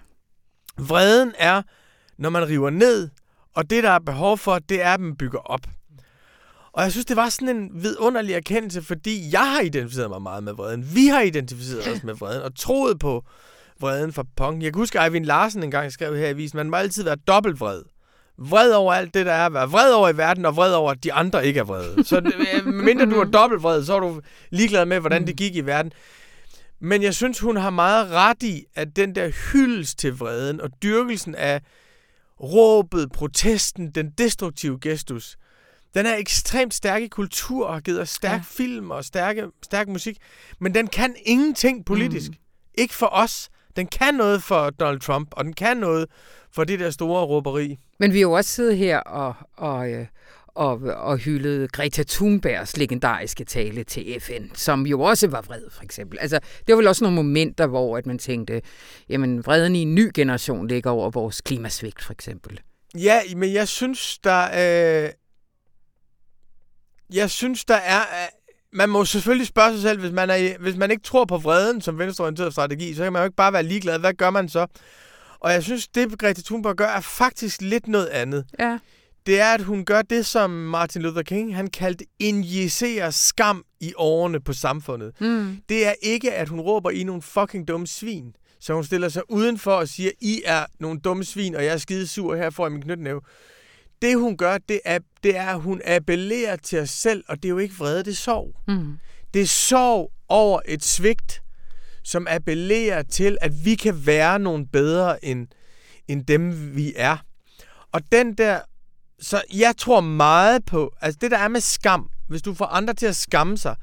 [0.78, 1.62] Vreden er,
[2.18, 3.08] når man river ned,
[3.54, 5.60] og det, der er behov for, det er, at man bygger op.
[6.80, 10.44] Og jeg synes, det var sådan en vidunderlig erkendelse, fordi jeg har identificeret mig meget
[10.44, 10.94] med vreden.
[10.94, 13.24] Vi har identificeret os med vreden, og troet på
[13.80, 14.62] vreden for punk.
[14.62, 17.16] Jeg kan huske, at Eivind Larsen engang skrev her i avisen, man må altid være
[17.16, 17.82] dobbelt vred.
[18.38, 20.90] Vred over alt det, der er at være vred over i verden, og vred over,
[20.90, 22.04] at de andre ikke er vrede.
[22.04, 25.56] Så øh, mindre du er dobbelt vred, så er du ligeglad med, hvordan det gik
[25.56, 25.92] i verden.
[26.80, 30.70] Men jeg synes, hun har meget ret i, at den der hyldest til vreden og
[30.82, 31.60] dyrkelsen af
[32.42, 35.36] råbet, protesten, den destruktive gestus,
[35.94, 38.42] den er ekstremt stærk i kultur og har givet os stærk Ja.
[38.46, 40.16] film og stærke, stærk musik.
[40.58, 42.30] Men den kan ingenting politisk.
[42.30, 42.36] Mm.
[42.74, 43.48] Ikke for os.
[43.76, 46.06] Den kan noget for Donald Trump, og den kan noget
[46.52, 47.76] for det der store råberi.
[47.98, 50.06] Men vi har jo også siddet her og, og, øh,
[50.46, 55.82] og, og hyldet Greta Thunbergs legendariske tale til FN, som jo også var vred, for
[55.82, 56.18] eksempel.
[56.18, 58.62] Altså, det var vel også nogle momenter, hvor at man tænkte,
[59.08, 62.60] jamen, vreden i en ny generation ligger over vores klimasvigt, for eksempel.
[62.94, 64.42] Ja, men jeg synes, der
[65.04, 65.10] øh,
[67.12, 68.00] jeg synes, der er...
[68.00, 68.28] Øh,
[68.72, 71.80] man må selvfølgelig spørge sig selv, hvis man, er, hvis man ikke tror på vreden
[71.80, 73.98] som venstreorienteret strategi, så kan man jo ikke bare være ligeglad.
[73.98, 74.66] Hvad gør man så?
[75.40, 78.44] Og jeg synes, det Greta Thunberg gør, er faktisk lidt noget andet.
[78.58, 78.78] Ja.
[79.26, 83.92] Det er, at hun gør det, som Martin Luther King han kaldte injicere skam i
[83.96, 85.20] årene på samfundet.
[85.20, 85.56] Mm.
[85.68, 88.34] Det er ikke, at hun råber, I nogle fucking dumme svin.
[88.60, 91.78] Så hun stiller sig udenfor og siger, I er nogle dumme svin, og jeg er
[91.78, 93.20] skide sur her for min knytnæve.
[94.02, 97.44] Det hun gør, det er, det er, at hun appellerer til os selv, og det
[97.44, 98.54] er jo ikke vrede, det er sorg.
[98.68, 98.98] Mm.
[99.34, 101.42] Det er sorg over et svigt,
[102.04, 105.48] som appellerer til, at vi kan være nogen bedre end,
[106.08, 107.16] end dem, vi er.
[107.92, 108.60] Og den der...
[109.20, 110.94] Så jeg tror meget på...
[111.00, 112.10] Altså det, der er med skam.
[112.28, 113.76] Hvis du får andre til at skamme sig,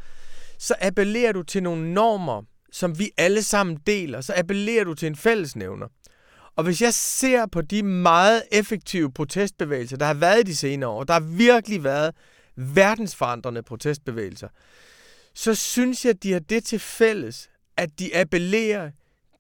[0.59, 4.21] så appellerer du til nogle normer, som vi alle sammen deler.
[4.21, 5.87] Så appellerer du til en fællesnævner.
[6.57, 10.89] Og hvis jeg ser på de meget effektive protestbevægelser, der har været i de senere
[10.89, 12.15] år, der har virkelig været
[12.55, 14.47] verdensforandrende protestbevægelser,
[15.33, 18.91] så synes jeg, de har det til fælles, at de appellerer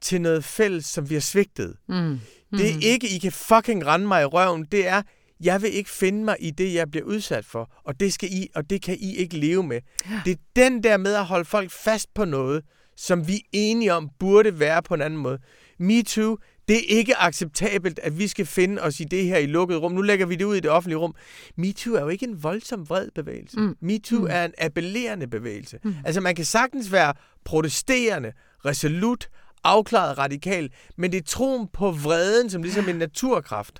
[0.01, 1.75] til noget fælles, som vi har svigtet.
[1.89, 2.19] Mm.
[2.51, 4.65] Det er ikke, I kan fucking rende mig i røven.
[4.71, 5.01] Det er,
[5.39, 7.71] jeg vil ikke finde mig i det, jeg bliver udsat for.
[7.83, 9.81] Og det, skal I, og det kan I ikke leve med.
[10.09, 10.21] Ja.
[10.25, 12.63] Det er den der med at holde folk fast på noget,
[12.97, 15.39] som vi er enige om burde være på en anden måde.
[15.79, 16.37] Me too,
[16.67, 19.91] det er ikke acceptabelt, at vi skal finde os i det her i lukket rum.
[19.91, 21.15] Nu lægger vi det ud i det offentlige rum.
[21.55, 23.59] MeToo er jo ikke en voldsom vred bevægelse.
[23.59, 23.75] Mm.
[23.81, 24.27] MeToo Mm.
[24.29, 25.79] er en appellerende bevægelse.
[25.83, 25.95] Mm.
[26.05, 27.13] Altså man kan sagtens være
[27.45, 28.31] protesterende,
[28.65, 29.29] resolut,
[29.63, 33.79] afklaret radikal, men det er troen på vreden som ligesom en naturkraft.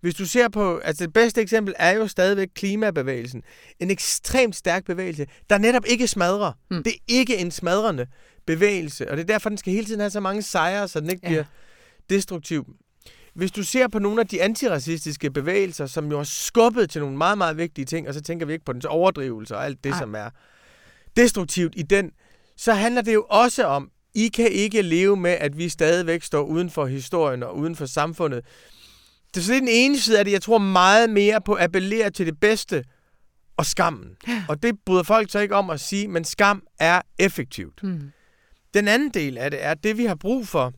[0.00, 3.42] Hvis du ser på, altså det bedste eksempel er jo stadigvæk klimabevægelsen.
[3.80, 6.52] En ekstremt stærk bevægelse, der netop ikke smadrer.
[6.70, 6.82] Mm.
[6.82, 8.06] Det er ikke en smadrende
[8.46, 11.10] bevægelse, og det er derfor, den skal hele tiden have så mange sejre, så den
[11.10, 11.28] ikke Ja.
[11.28, 11.44] bliver
[12.10, 12.66] destruktiv.
[13.34, 17.16] Hvis du ser på nogle af de antiracistiske bevægelser, som jo har skubbet til nogle
[17.16, 19.92] meget, meget vigtige ting, og så tænker vi ikke på dens overdrivelse og alt det,
[19.92, 19.98] Ej.
[19.98, 20.30] som er
[21.16, 22.10] destruktivt i den,
[22.56, 26.42] så handler det jo også om, I kan ikke leve med, at vi stadigvæk står
[26.42, 28.44] uden for historien og uden for samfundet.
[29.34, 30.32] Det, så er den ene side af det.
[30.32, 32.84] Jeg tror meget mere på at appellere til det bedste
[33.56, 34.16] og skammen.
[34.48, 37.82] Og det bryder folk så ikke om at sige, men skam er effektivt.
[37.82, 38.12] Mm.
[38.74, 40.72] Den anden del af det er, at det vi har brug for,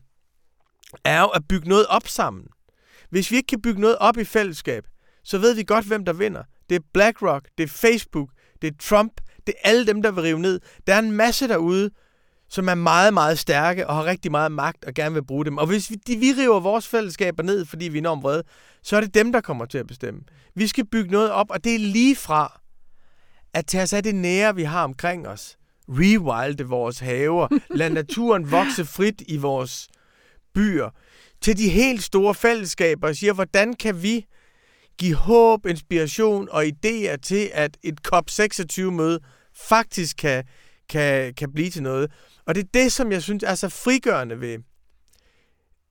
[1.03, 2.47] er jo at bygge noget op sammen.
[3.09, 4.87] Hvis vi ikke kan bygge noget op i fællesskab,
[5.23, 6.43] så ved vi godt, hvem der vinder.
[6.69, 8.29] Det er BlackRock, det er Facebook,
[8.61, 10.59] det er Trump, det er alle dem, der vil rive ned.
[10.87, 11.89] Der er en masse derude,
[12.53, 15.57] som er meget, meget stærke og har rigtig meget magt og gerne vil bruge dem.
[15.57, 18.43] Og hvis vi, de, vi river vores fællesskaber ned, fordi vi er enormt vrede,
[18.83, 20.21] så er det dem, der kommer til at bestemme.
[20.55, 22.61] Vi skal bygge noget op, og det er lige fra
[23.53, 25.57] at tage os af det nære, vi har omkring os.
[25.89, 27.47] Rewilde vores haver.
[27.75, 29.87] Lad naturen vokse frit i vores
[30.53, 30.89] byer.
[31.41, 34.25] Til de helt store fællesskaber og siger, hvordan kan vi
[34.97, 39.19] give håb, inspiration og idéer til, at et COP26-møde
[39.55, 40.43] faktisk kan,
[40.89, 42.11] kan, kan blive til noget.
[42.45, 44.57] Og det er det, som jeg synes er så frigørende ved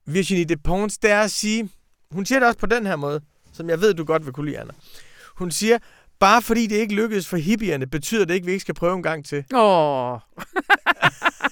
[0.07, 1.70] Virginie Despons, det er at sige,
[2.11, 3.20] hun siger det også på den her måde,
[3.52, 4.72] som jeg ved, du godt vil kunne lide, Anna.
[5.37, 5.78] Hun siger,
[6.18, 8.94] bare fordi det ikke lykkedes for hippierne, betyder det ikke, at vi ikke skal prøve
[8.96, 9.44] en gang til.
[9.55, 10.18] Åh.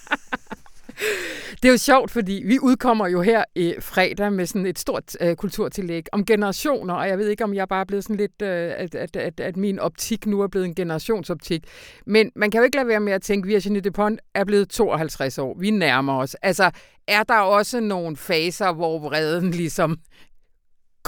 [1.63, 5.17] Det er jo sjovt, fordi vi udkommer jo her i fredag med sådan et stort
[5.21, 8.43] øh, kulturtillæg om generationer, og jeg ved ikke, om jeg bare er blevet sådan lidt,
[8.43, 11.65] øh, at, at, at, at min optik nu er blevet en generationsoptik.
[12.07, 14.69] Men man kan jo ikke lade være med at tænke, at Virginie Despont er blevet
[14.69, 15.57] 52 år.
[15.59, 16.35] Vi nærmer os.
[16.35, 16.71] Altså,
[17.09, 19.99] er der også nogle faser, hvor vreden ligesom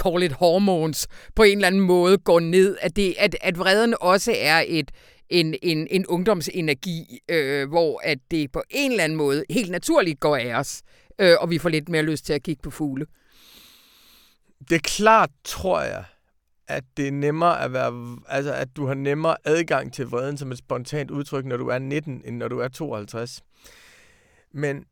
[0.01, 3.95] call it hormones, på en eller anden måde går ned, at, det, at, at vreden
[4.01, 4.91] også er et,
[5.33, 10.19] en, en, en ungdomsenergi, øh, hvor at det på en eller anden måde helt naturligt
[10.19, 10.81] går af os,
[11.19, 13.05] øh, og vi får lidt mere lyst til at kigge på fugle.
[14.69, 16.03] Det er klart, tror jeg,
[16.67, 20.51] at det er nemmere at være, altså at du har nemmere adgang til vreden som
[20.51, 23.43] et spontant udtryk, når du er 19, end når du er 52.
[24.51, 24.85] Men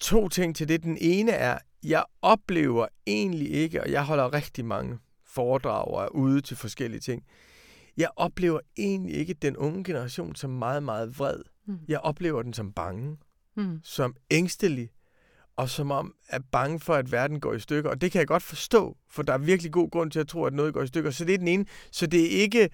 [0.00, 0.82] to ting til det.
[0.82, 6.08] Den ene er, jeg oplever egentlig ikke, og jeg holder rigtig mange foredrag og er
[6.08, 7.22] ude til forskellige ting,
[7.96, 11.40] jeg oplever egentlig ikke den unge generation som meget, meget vred.
[11.66, 11.78] Mm.
[11.88, 13.16] Jeg oplever den som bange,
[13.56, 13.80] mm.
[13.84, 14.90] som ængstelig,
[15.56, 17.90] og som om er bange for, at verden går i stykker.
[17.90, 20.44] Og det kan jeg godt forstå, for der er virkelig god grund til at tro,
[20.44, 21.10] at noget går i stykker.
[21.10, 21.66] Så det er den ene.
[21.90, 22.68] Så det er ikke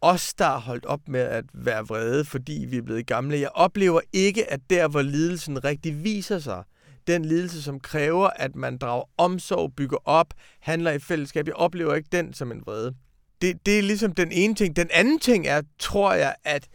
[0.00, 3.40] os, der har holdt op med at være vrede, fordi vi er blevet gamle.
[3.40, 6.64] Jeg oplever ikke, at der, hvor lidelsen rigtig viser sig,
[7.06, 11.94] den lidelse, som kræver, at man drager omsorg, bygger op, handler i fællesskab, jeg oplever
[11.94, 12.94] ikke den som en vrede
[13.42, 14.76] det, det er ligesom den ene ting.
[14.76, 16.68] Den anden ting er, tror jeg, at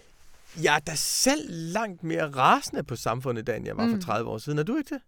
[0.64, 3.92] jeg er da selv langt mere rasende på samfundet, i dag, end jeg var mm.
[3.92, 4.60] for 30 år siden.
[4.60, 5.02] Er du ikke det?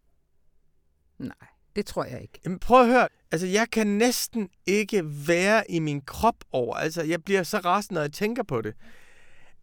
[1.19, 2.39] Nej, det tror jeg ikke.
[2.45, 3.07] Jamen, prøv at høre.
[3.31, 6.75] Altså, jeg kan næsten ikke være i min krop over.
[6.75, 8.73] Altså, jeg bliver så rasende, når jeg tænker på det.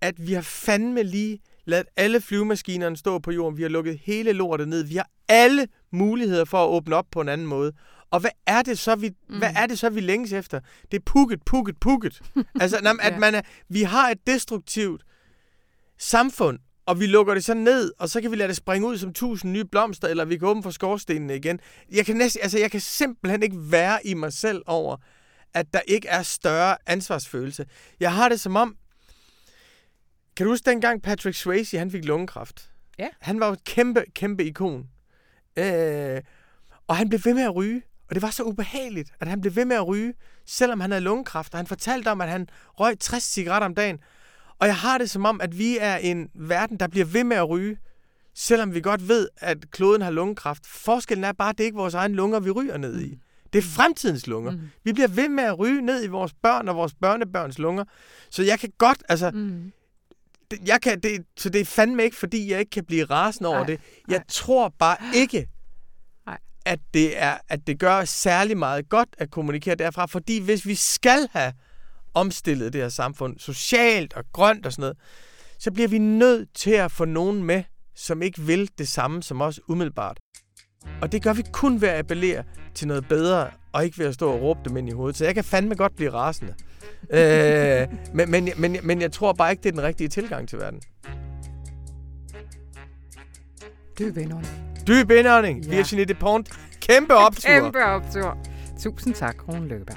[0.00, 3.56] At vi har fandme lige ladet alle flyvemaskinerne stå på jorden.
[3.56, 4.84] Vi har lukket hele lortet ned.
[4.84, 7.72] Vi har alle muligheder for at åbne op på en anden måde.
[8.12, 9.38] Og hvad er det så, vi, mm.
[9.38, 10.60] hvad er det så, vi længes efter?
[10.90, 12.22] Det er pukket, pukket, pukket.
[12.60, 15.02] altså, nam, at man er, vi har et destruktivt
[15.98, 18.98] samfund, og vi lukker det så ned, og så kan vi lade det springe ud
[18.98, 21.60] som tusind nye blomster, eller vi kan åbne for skorstenene igen.
[21.92, 24.96] Jeg kan, næsten, altså, jeg kan simpelthen ikke være i mig selv over,
[25.54, 27.66] at der ikke er større ansvarsfølelse.
[28.00, 28.76] Jeg har det som om,
[30.36, 32.70] kan du huske dengang Patrick Swayze, han fik lungekræft?
[32.98, 33.08] Ja.
[33.20, 34.88] Han var jo et kæmpe, kæmpe ikon.
[35.56, 36.20] Øh,
[36.86, 37.82] og han blev ved med at ryge.
[38.12, 40.14] Og det var så ubehageligt, at han blev ved med at ryge,
[40.46, 41.54] selvom han havde lungekræft.
[41.54, 42.48] Og han fortalte om, at han
[42.80, 43.98] røg 60 cigaretter om dagen.
[44.58, 47.36] Og jeg har det som om, at vi er en verden, der bliver ved med
[47.36, 47.76] at ryge,
[48.34, 50.66] selvom vi godt ved, at kloden har lungekræft.
[50.66, 53.18] Forskellen er bare, at det er ikke vores egne lunger, vi ryger ned i.
[53.52, 54.50] Det er fremtidens lunger.
[54.50, 54.60] Mm.
[54.84, 57.84] Vi bliver ved med at ryge ned i vores børn og vores børnebørns lunger.
[58.30, 59.30] Så jeg kan godt, altså...
[59.30, 59.72] Mm.
[60.66, 63.58] Jeg kan, det, så det er fandme ikke, fordi jeg ikke kan blive rasende over
[63.58, 63.66] Ej.
[63.66, 63.80] det.
[64.08, 64.24] Jeg Ej.
[64.28, 65.48] tror bare ikke,
[66.64, 70.74] at det, er, at det gør særlig meget godt at kommunikere derfra, fordi hvis vi
[70.74, 71.52] skal have
[72.14, 74.96] omstillet det her samfund socialt og grønt og sådan noget,
[75.58, 77.62] så bliver vi nødt til at få nogen med,
[77.94, 80.18] som ikke vil det samme som os umiddelbart.
[81.02, 82.44] Og det gør vi kun ved at appellere
[82.74, 85.16] til noget bedre, og ikke ved at stå og råbe dem ind i hovedet.
[85.16, 86.54] Så jeg kan fandme godt blive rasende.
[87.10, 90.58] øh, men, men, men, men jeg tror bare ikke, det er den rigtige tilgang til
[90.58, 90.80] verden.
[93.98, 94.86] Dyb indånding.
[94.86, 95.64] Dyb indånding.
[95.64, 95.70] Ja.
[95.70, 96.48] Virginie Despont.
[96.80, 97.48] Kæmpe optur.
[97.48, 98.38] Kæmpe optur.
[98.78, 99.94] Tusind tak, Rune Løber.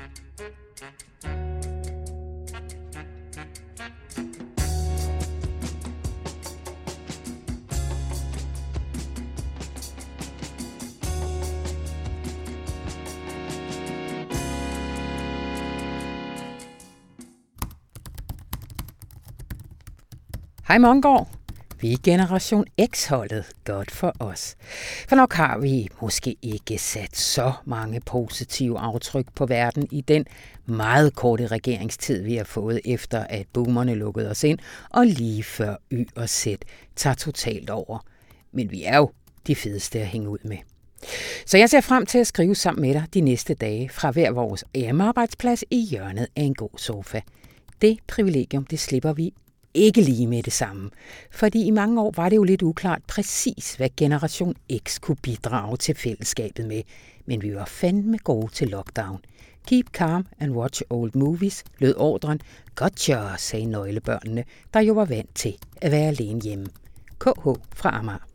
[20.68, 21.35] Hej Mongård.
[21.86, 23.46] Vi i Generation X-holdet.
[23.64, 24.56] Godt for os.
[25.10, 30.26] For nok har vi måske ikke sat så mange positive aftryk på verden i den
[30.66, 35.76] meget korte regeringstid, vi har fået efter, at boomerne lukkede os ind, og lige før
[35.92, 36.48] Y og Z
[36.96, 38.00] tager totalt over.
[38.52, 39.12] Men vi er jo
[39.48, 40.58] de fedeste at hænge ud med.
[41.46, 44.32] Så jeg ser frem til at skrive sammen med dig de næste dage fra hver
[44.32, 47.22] vores hjemmearbejdsplads i hjørnet af en god sofa.
[47.82, 49.34] Det privilegium, det slipper vi
[49.76, 50.90] ikke lige med det samme.
[51.32, 54.56] Fordi i mange år var det jo lidt uklart præcis, hvad Generation
[54.88, 56.82] X kunne bidrage til fællesskabet med.
[57.26, 59.20] Men vi var fandme gode til lockdown.
[59.68, 62.42] Keep calm and watch old movies, lød ordren.
[62.76, 66.66] Gotcha, sagde nøglebørnene, der jo var vant til at være alene hjemme.
[67.20, 68.28] KH fra Amager.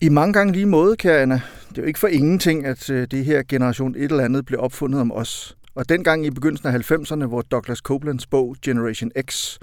[0.00, 1.40] I mange gange lige måde, kære Anna.
[1.68, 4.60] Det er jo ikke for ingenting, at øh, det her generation et eller andet blev
[4.60, 5.56] opfundet om os.
[5.74, 9.58] Og dengang i begyndelsen af 90'erne, hvor Douglas Copelands bog Generation X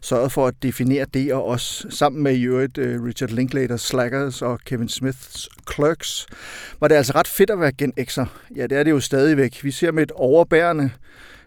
[0.00, 4.42] sørgede for at definere det og os, sammen med i øvrigt øh, Richard Linklaters Slackers
[4.42, 6.26] og Kevin Smiths Clerks,
[6.80, 8.26] var det altså ret fedt at være Gen X'er.
[8.56, 9.64] Ja, det er det jo stadigvæk.
[9.64, 10.90] Vi ser med et overbærende,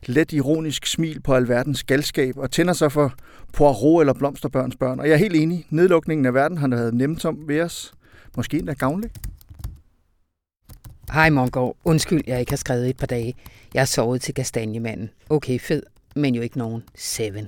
[0.06, 3.13] let ironisk smil på alverdens galskab og tænder sig for
[3.54, 4.99] Poirot eller Blomsterbørns børn.
[4.99, 7.93] Og jeg er helt enig, nedlukningen af verden har været nemt som ved os.
[8.38, 9.12] Måske endda gavnlig.
[11.13, 11.77] Hej Mongård.
[11.83, 13.33] Undskyld, jeg ikke har skrevet et par dage.
[13.73, 15.09] Jeg har sovet til kastanjemanden.
[15.29, 15.83] Okay, fed,
[16.15, 17.47] men jo ikke nogen seven.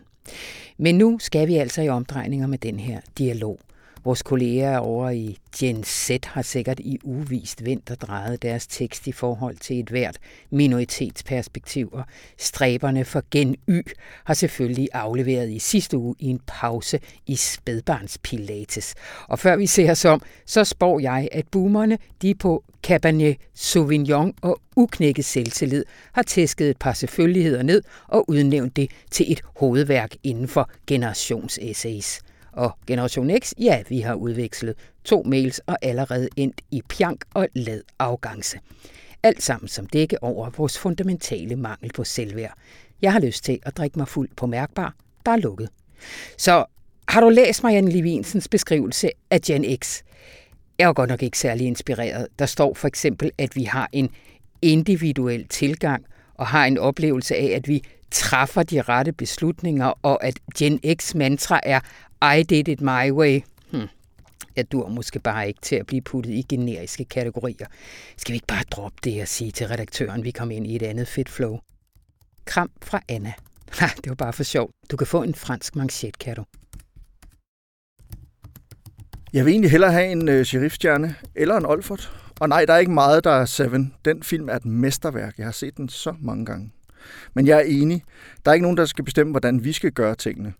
[0.77, 3.59] Men nu skal vi altså i omdrejninger med den her dialog.
[4.07, 9.07] Vores kolleger over i Gen Z har sikkert i uvist vendt og drejet deres tekst
[9.07, 10.17] i forhold til et hvert
[10.49, 12.03] minoritetsperspektiv, og
[12.37, 13.81] stræberne for Gen Y
[14.25, 18.95] har selvfølgelig afleveret i sidste uge i en pause i spædbarnspilates.
[19.27, 24.33] Og før vi ser os om, så spår jeg, at boomerne de på Cabernet Sauvignon
[24.41, 30.11] og uknækket selvtillid har tæsket et par selvfølgeligheder ned og udnævnt det til et hovedværk
[30.23, 32.21] inden for generationsessays.
[32.57, 37.47] Og Generation X, ja, vi har udvekslet to mails og allerede endt i pjank og
[37.53, 38.59] lad afgangse.
[39.23, 42.53] Alt sammen som dække over vores fundamentale mangel på selvværd.
[43.01, 44.93] Jeg har lyst til at drikke mig fuld på mærkbar,
[45.25, 45.69] der er lukket.
[46.37, 46.65] Så
[47.07, 50.01] har du læst Marianne Levinsens beskrivelse af Gen X?
[50.79, 52.27] Jeg er godt nok ikke særlig inspireret.
[52.39, 54.09] Der står for eksempel, at vi har en
[54.61, 60.39] individuel tilgang og har en oplevelse af, at vi træffer de rette beslutninger, og at
[60.57, 61.79] Gen X mantra er
[62.21, 63.41] i did it my way.
[63.71, 63.87] Hmm.
[64.55, 67.65] Jeg dur måske bare ikke til at blive puttet i generiske kategorier.
[68.17, 70.83] Skal vi ikke bare droppe det og sige til redaktøren, vi kommer ind i et
[70.83, 71.59] andet fedt flow?
[72.45, 73.33] Kram fra Anna.
[73.81, 74.69] Nej, det var bare for sjov.
[74.91, 76.43] Du kan få en fransk manchet, kan du?
[79.33, 82.11] Jeg vil egentlig hellere have en øh, sheriffstjerne eller en Olfert.
[82.39, 83.93] Og nej, der er ikke meget, der er Seven.
[84.05, 85.37] Den film er et mesterværk.
[85.37, 86.71] Jeg har set den så mange gange.
[87.33, 88.03] Men jeg er enig.
[88.45, 90.53] Der er ikke nogen, der skal bestemme, hvordan vi skal gøre tingene.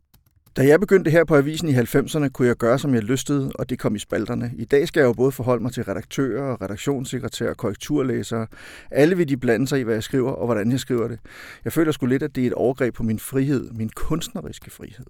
[0.57, 3.69] Da jeg begyndte her på avisen i 90'erne, kunne jeg gøre, som jeg lystede, og
[3.69, 4.51] det kom i spalterne.
[4.57, 8.47] I dag skal jeg jo både forholde mig til redaktører, redaktionssekretærer korrekturlæsere.
[8.91, 11.19] Alle vil de blande sig i, hvad jeg skriver og hvordan jeg skriver det.
[11.65, 15.05] Jeg føler sgu lidt, at det er et overgreb på min frihed, min kunstneriske frihed.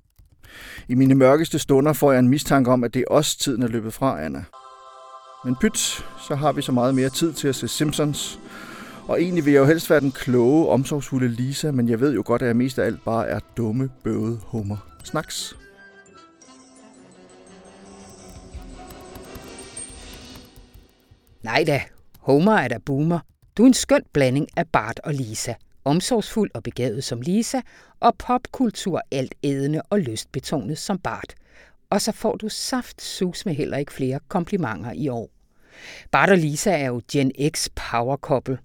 [0.88, 3.68] I mine mørkeste stunder får jeg en mistanke om, at det er os, tiden er
[3.68, 4.44] løbet fra, Anna.
[5.46, 5.78] Men pyt,
[6.28, 8.40] så har vi så meget mere tid til at se Simpsons.
[9.08, 12.24] Og egentlig vil jeg jo helst være den kloge, omsorgsfulde Lisa, men jeg ved jo
[12.26, 14.78] godt, at jeg mest af alt bare er dumme, bøvede hummer.
[15.08, 15.56] Snaks.
[21.44, 21.82] Nej da,
[22.20, 23.20] Homer er da boomer.
[23.58, 25.54] Du er en skøn blanding af Bart og Lisa.
[25.86, 27.62] Omsorgsfuld og begavet som Lisa,
[28.00, 31.36] og popkultur alt ædende og lystbetonet som Bart.
[31.90, 35.30] Og så får du saft sus med heller ikke flere komplimenter i år.
[36.12, 38.58] Bart og Lisa er jo Gen X power couple.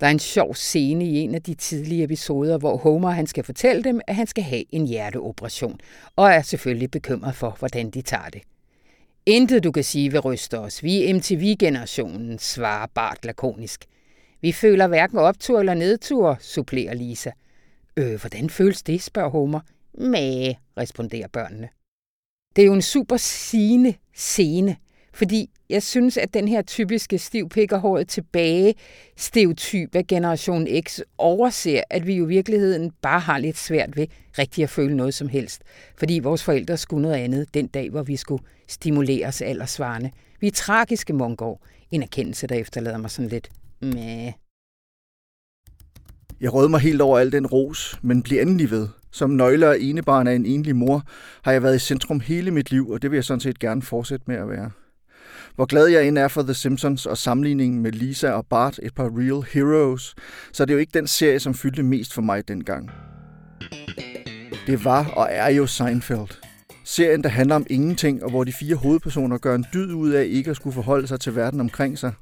[0.00, 3.44] Der er en sjov scene i en af de tidlige episoder, hvor Homer han skal
[3.44, 5.80] fortælle dem, at han skal have en hjerteoperation,
[6.16, 8.42] og er selvfølgelig bekymret for, hvordan de tager det.
[9.26, 10.82] Intet du kan sige vil ryste os.
[10.82, 13.84] Vi er MTV-generationen, svarer Bart lakonisk.
[14.40, 17.30] Vi føler hverken optur eller nedtur, supplerer Lisa.
[17.96, 19.60] Øh, hvordan føles det, spørger Homer.
[19.94, 21.68] Mæh, responderer børnene.
[22.56, 24.76] Det er jo en super sigende scene,
[25.12, 28.74] fordi jeg synes, at den her typiske stiv pikkerhåret tilbage
[29.16, 34.06] stereotyp af Generation X overser, at vi jo i virkeligheden bare har lidt svært ved
[34.38, 35.62] rigtig at føle noget som helst.
[35.96, 40.10] Fordi vores forældre skulle noget andet den dag, hvor vi skulle stimuleres aldersvarende.
[40.40, 41.66] Vi er tragiske mongår.
[41.90, 43.48] En erkendelse, der efterlader mig sådan lidt
[43.80, 44.32] med.
[46.40, 48.88] Jeg rød mig helt over al den ros, men bliver endelig ved.
[49.10, 51.02] Som nøgler og enebarn af en enlig mor
[51.42, 53.82] har jeg været i centrum hele mit liv, og det vil jeg sådan set gerne
[53.82, 54.70] fortsætte med at være.
[55.58, 58.94] Hvor glad jeg end er for The Simpsons og sammenligningen med Lisa og Bart, et
[58.94, 60.14] par real heroes,
[60.52, 62.90] så er det jo ikke den serie, som fyldte mest for mig dengang.
[64.66, 66.38] Det var og er jo Seinfeld.
[66.84, 70.24] Serien, der handler om ingenting, og hvor de fire hovedpersoner gør en dyd ud af
[70.24, 72.12] ikke at skulle forholde sig til verden omkring sig.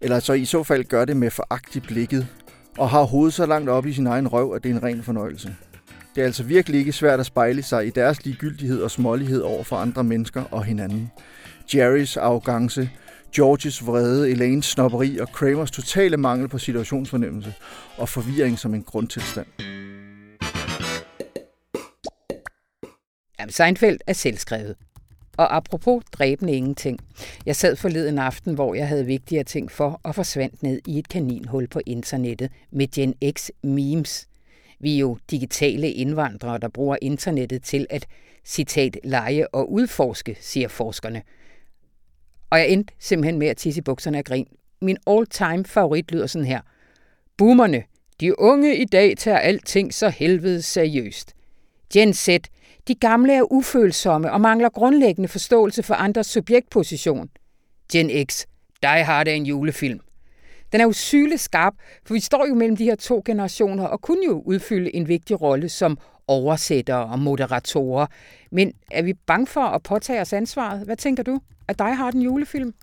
[0.00, 2.26] Eller så i så fald gør det med foragt i blikket,
[2.78, 5.02] og har hovedet så langt op i sin egen røv, at det er en ren
[5.02, 5.56] fornøjelse.
[6.14, 9.64] Det er altså virkelig ikke svært at spejle sig i deres ligegyldighed og smålighed over
[9.64, 11.10] for andre mennesker og hinanden.
[11.74, 12.90] Jerrys arrogance,
[13.34, 17.54] Georges vrede, Elaines snopperi og Kramers totale mangel på situationsfornemmelse
[17.96, 19.46] og forvirring som en grundtilstand.
[23.38, 24.76] Jamen, Seinfeld er selvskrevet.
[25.36, 26.98] Og apropos dræbende ingenting.
[27.46, 31.08] Jeg sad forleden aften, hvor jeg havde vigtigere ting for, og forsvandt ned i et
[31.08, 34.28] kaninhul på internettet med Gen X memes.
[34.80, 38.06] Vi er jo digitale indvandrere, der bruger internettet til at,
[38.44, 41.22] citat, lege og udforske, siger forskerne.
[42.52, 44.46] Og jeg endte simpelthen med at tisse i bukserne af grin.
[44.80, 46.60] Min all-time favorit lyder sådan her.
[47.36, 47.82] Boomerne,
[48.20, 51.32] de unge i dag tager alting så helvede seriøst.
[51.92, 52.28] Gen Z,
[52.88, 57.30] de gamle er ufølsomme og mangler grundlæggende forståelse for andres subjektposition.
[57.92, 58.44] Gen X,
[58.82, 60.00] Die Hard er en julefilm.
[60.72, 60.92] Den er jo
[61.36, 61.74] skarp,
[62.06, 65.40] for vi står jo mellem de her to generationer og kunne jo udfylde en vigtig
[65.40, 68.06] rolle som oversættere og moderatorer.
[68.52, 70.84] Men er vi bange for at påtage os ansvaret?
[70.84, 71.40] Hvad tænker du?
[71.68, 72.74] At Die Hard en julefilm?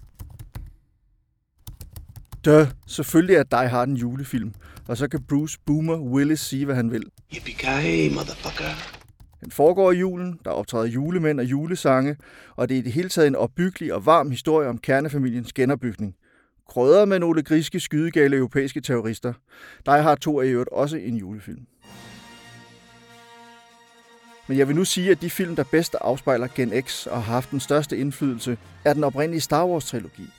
[2.45, 4.53] Dø, selvfølgelig er Die Hard en julefilm.
[4.87, 7.03] Og så kan Bruce Boomer Willis sige, hvad han vil.
[7.33, 8.99] Yippee motherfucker.
[9.41, 12.17] Den foregår i julen, der optræder julemænd og julesange,
[12.55, 16.15] og det er i det hele taget en opbyggelig og varm historie om kernefamiliens genopbygning.
[16.69, 19.33] Krødret med nogle griske skydegale europæiske terrorister.
[19.85, 21.65] Der har to i øvrigt også en julefilm.
[24.47, 27.33] Men jeg vil nu sige, at de film, der bedst afspejler Gen X og har
[27.33, 30.29] haft den største indflydelse, er den oprindelige Star Wars-trilogi.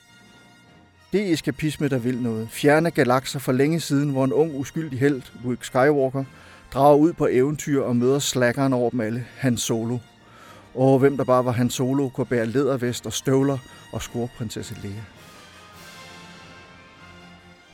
[1.11, 2.49] Det er eskapisme, der vil noget.
[2.51, 6.23] Fjerne galakser for længe siden, hvor en ung, uskyldig held, Luke Skywalker,
[6.73, 9.97] drager ud på eventyr og møder slackeren over dem alle, Han Solo.
[10.75, 13.57] Og hvem der bare var Han Solo, kunne bære lædervest og støvler
[13.93, 15.20] og score prinsesse Leia.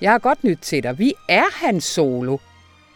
[0.01, 0.99] Jeg har godt nyt til dig.
[0.99, 2.37] Vi er Han Solo.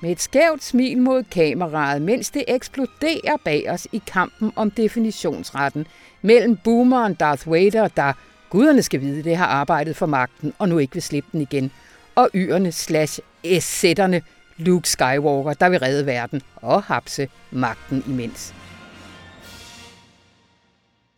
[0.01, 5.87] Med et skævt smil mod kameraet, mens det eksploderer bag os i kampen om definitionsretten
[6.21, 8.13] mellem boomeren Darth Vader, der
[8.49, 11.71] guderne skal vide, det har arbejdet for magten og nu ikke vil slippe den igen,
[12.15, 13.19] og yerne slash
[13.59, 14.21] S-sætterne,
[14.57, 18.53] Luke Skywalker, der vil redde verden og hapse magten imens.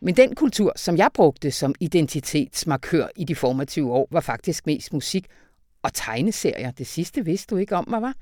[0.00, 4.92] Men den kultur, som jeg brugte som identitetsmarkør i de formative år, var faktisk mest
[4.92, 5.26] musik
[5.84, 6.70] og tegneserier.
[6.70, 8.14] Det sidste vidste du ikke om, mig, var?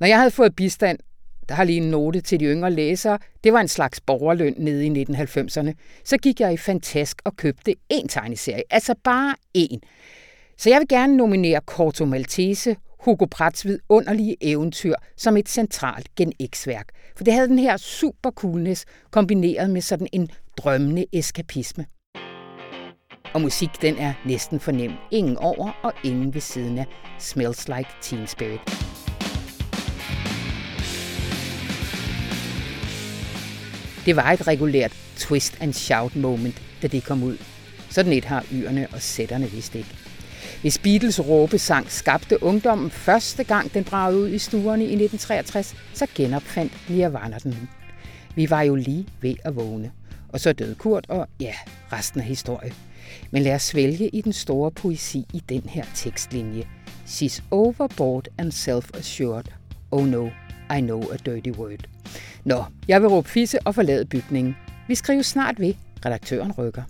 [0.00, 0.98] Når jeg havde fået bistand,
[1.48, 4.86] der har lige en note til de yngre læsere, det var en slags borgerløn nede
[4.86, 5.72] i 1990'erne,
[6.04, 9.80] så gik jeg i Fantask og købte en tegneserie, altså bare en.
[10.58, 16.32] Så jeg vil gerne nominere Corto Maltese, Hugo Pratts vidunderlige eventyr som et centralt Gen
[16.54, 16.88] X-værk.
[17.16, 21.86] For det havde den her super coolness kombineret med sådan en drømmende eskapisme.
[23.34, 24.92] Og musik, den er næsten for nem.
[25.10, 26.86] Ingen over og ingen ved siden af
[27.18, 28.60] Smells Like Teen Spirit.
[34.06, 37.36] Det var et regulært twist and shout moment, da det kom ud.
[37.90, 39.94] Sådan et har yrene og sætterne vist ikke.
[40.60, 46.06] Hvis Beatles råbesang skabte ungdommen første gang den bragede ud i stuerne i 1963, så
[46.14, 47.68] genopfandt Nirvana den.
[48.34, 49.92] Vi var jo lige ved at vågne.
[50.28, 51.54] Og så døde Kurt, og ja,
[51.92, 52.72] resten af historie.
[53.30, 56.68] Men lad os svælge i den store poesi i den her tekstlinje.
[57.06, 59.54] She's overboard and self-assured.
[59.90, 60.26] Oh no,
[60.76, 61.88] I know a dirty word.
[62.44, 64.56] Nå, jeg vil råbe fisse og forlade bygningen.
[64.88, 65.74] Vi skriver snart ved.
[66.06, 66.82] Redaktøren rykker.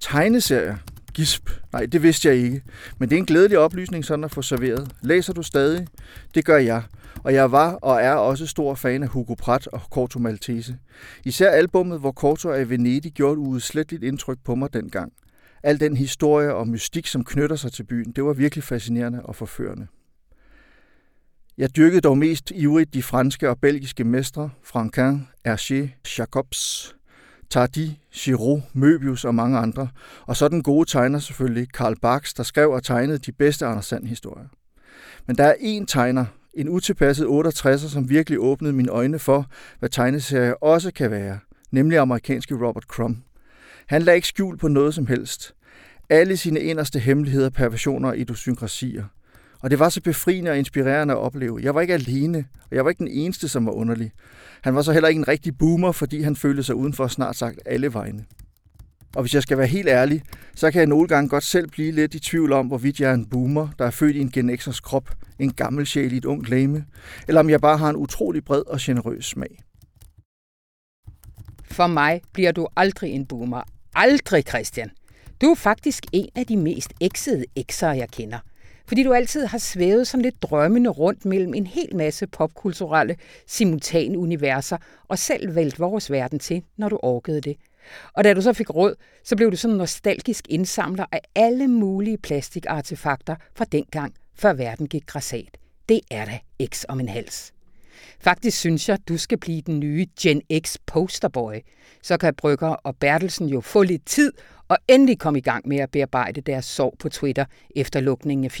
[0.00, 0.76] Tegneserier.
[1.14, 1.50] Gisp.
[1.72, 2.62] Nej, det vidste jeg ikke.
[2.98, 4.90] Men det er en glædelig oplysning sådan at få serveret.
[5.02, 5.86] Læser du stadig?
[6.34, 6.82] Det gør jeg.
[7.26, 10.76] Og jeg var og er også stor fan af Hugo Pratt og Corto Maltese.
[11.24, 15.12] Især albummet, hvor Corto er i Venedig, gjorde et uudsletteligt indtryk på mig dengang.
[15.62, 19.36] Al den historie og mystik, som knytter sig til byen, det var virkelig fascinerende og
[19.36, 19.86] forførende.
[21.58, 26.94] Jeg dyrkede dog mest ivrigt de franske og belgiske mestre, Franquin, Hergé, Jacobs,
[27.50, 29.88] Tardy, Giraud, Möbius og mange andre,
[30.26, 33.86] og så den gode tegner selvfølgelig, Karl Barks, der skrev og tegnede de bedste Anders
[33.86, 34.46] Sand-historier.
[35.26, 36.24] Men der er én tegner,
[36.56, 39.46] en utilpasset 68'er, som virkelig åbnede mine øjne for,
[39.78, 41.38] hvad tegneserier også kan være,
[41.70, 43.18] nemlig amerikanske Robert Crumb.
[43.86, 45.54] Han lagde ikke skjul på noget som helst.
[46.10, 49.04] Alle sine inderste hemmeligheder, perversioner og idiosynkrasier.
[49.60, 51.60] Og det var så befriende og inspirerende at opleve.
[51.62, 54.12] Jeg var ikke alene, og jeg var ikke den eneste, som var underlig.
[54.62, 57.58] Han var så heller ikke en rigtig boomer, fordi han følte sig udenfor snart sagt
[57.66, 58.24] alle vegne.
[59.16, 60.22] Og hvis jeg skal være helt ærlig,
[60.54, 63.14] så kan jeg nogle gange godt selv blive lidt i tvivl om, hvorvidt jeg er
[63.14, 66.48] en boomer, der er født i en genexers krop, en gammel sjæl i et ungt
[66.48, 66.84] læme,
[67.28, 69.58] eller om jeg bare har en utrolig bred og generøs smag.
[71.64, 73.62] For mig bliver du aldrig en boomer.
[73.94, 74.90] Aldrig, Christian.
[75.40, 78.38] Du er faktisk en af de mest eksede ekser, jeg kender.
[78.88, 83.16] Fordi du altid har svævet sådan lidt drømmende rundt mellem en hel masse popkulturelle
[83.46, 84.76] simultane universer
[85.08, 87.56] og selv valgt vores verden til, når du orkede det.
[88.12, 91.68] Og da du så fik råd, så blev du sådan en nostalgisk indsamler af alle
[91.68, 95.58] mulige plastikartefakter fra dengang, før verden gik græsat.
[95.88, 97.52] Det er da X om en hals.
[98.20, 101.54] Faktisk synes jeg, du skal blive den nye Gen X posterboy.
[102.02, 104.32] Så kan Brygger og Bertelsen jo få lidt tid
[104.68, 107.44] og endelig kom i gang med at bearbejde deres sorg på Twitter
[107.76, 108.60] efter lukningen af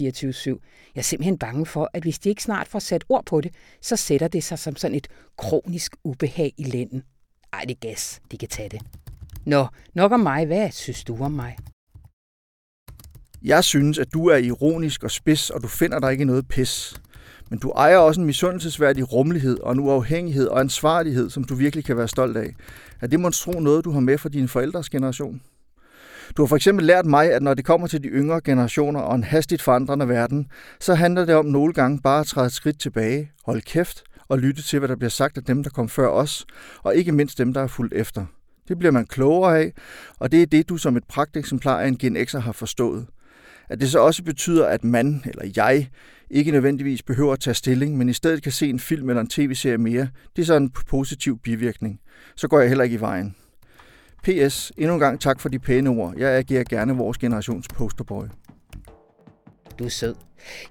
[0.94, 3.54] Jeg er simpelthen bange for, at hvis de ikke snart får sat ord på det,
[3.80, 7.02] så sætter det sig som sådan et kronisk ubehag i lænden.
[7.52, 8.20] Ej, det er gas.
[8.30, 8.80] De kan tage det.
[9.44, 10.46] Nå, nok om mig.
[10.46, 11.56] Hvad synes du om mig?
[13.42, 17.00] Jeg synes, at du er ironisk og spids, og du finder dig ikke noget pis.
[17.50, 21.84] Men du ejer også en misundelsesværdig rummelighed og en uafhængighed og ansvarlighed, som du virkelig
[21.84, 22.54] kan være stolt af.
[23.00, 25.42] Er det monstro noget, du har med fra din forældres generation?
[26.36, 29.14] Du har for eksempel lært mig, at når det kommer til de yngre generationer og
[29.14, 30.46] en hastigt forandrende verden,
[30.80, 34.38] så handler det om nogle gange bare at træde et skridt tilbage, holde kæft og
[34.38, 36.46] lytte til, hvad der bliver sagt af dem, der kom før os,
[36.82, 38.26] og ikke mindst dem, der er fulgt efter.
[38.68, 39.72] Det bliver man klogere af,
[40.18, 43.06] og det er det, du som et pragteksemplar af en Gen X'er har forstået.
[43.68, 45.88] At det så også betyder, at man, eller jeg,
[46.30, 49.28] ikke nødvendigvis behøver at tage stilling, men i stedet kan se en film eller en
[49.28, 52.00] tv-serie mere, det er så en positiv bivirkning.
[52.36, 53.36] Så går jeg heller ikke i vejen.
[54.22, 54.72] PS.
[54.78, 56.14] Endnu en gang tak for de pæne ord.
[56.16, 58.24] Jeg agerer gerne vores generations posterboy.
[59.78, 60.14] Du er sød.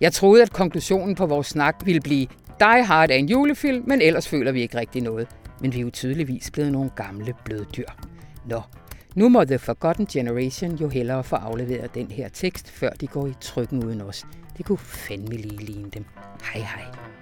[0.02, 2.28] Jeg troede, at konklusionen på vores snak ville blive
[2.60, 5.28] Die Hard er en julefilm, men ellers føler vi ikke rigtig noget.
[5.62, 7.88] Men vi er jo tydeligvis blevet nogle gamle bløde dyr.
[8.46, 8.62] Nå,
[9.16, 13.28] nu må The Forgotten Generation jo hellere få afleveret den her tekst, før de går
[13.28, 14.26] i trykken uden os.
[14.58, 16.06] Det kunne fandme lige ligne dem.
[16.54, 17.15] Hej hej.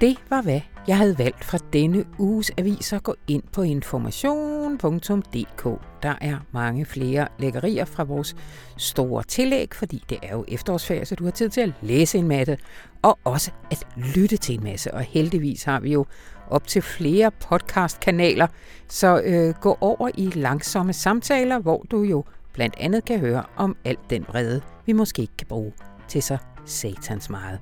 [0.00, 2.98] Det var hvad jeg havde valgt fra denne uges aviser.
[2.98, 5.64] Gå ind på information.dk.
[6.02, 8.36] Der er mange flere lækkerier fra vores
[8.76, 12.28] store tillæg, fordi det er jo efterårsferie, så du har tid til at læse en
[12.28, 12.58] masse,
[13.02, 14.94] og også at lytte til en masse.
[14.94, 16.06] Og heldigvis har vi jo
[16.50, 18.46] op til flere podcastkanaler,
[18.88, 23.76] så øh, gå over i langsomme samtaler, hvor du jo blandt andet kan høre om
[23.84, 25.72] alt den vrede, vi måske ikke kan bruge
[26.08, 27.60] til så satans meget.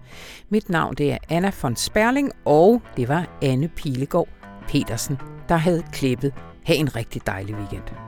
[0.48, 4.28] Mit navn det er Anna von Sperling, og det var Anne Pilegaard
[4.68, 6.34] Petersen, der havde klippet.
[6.64, 8.03] Ha' en rigtig dejlig weekend.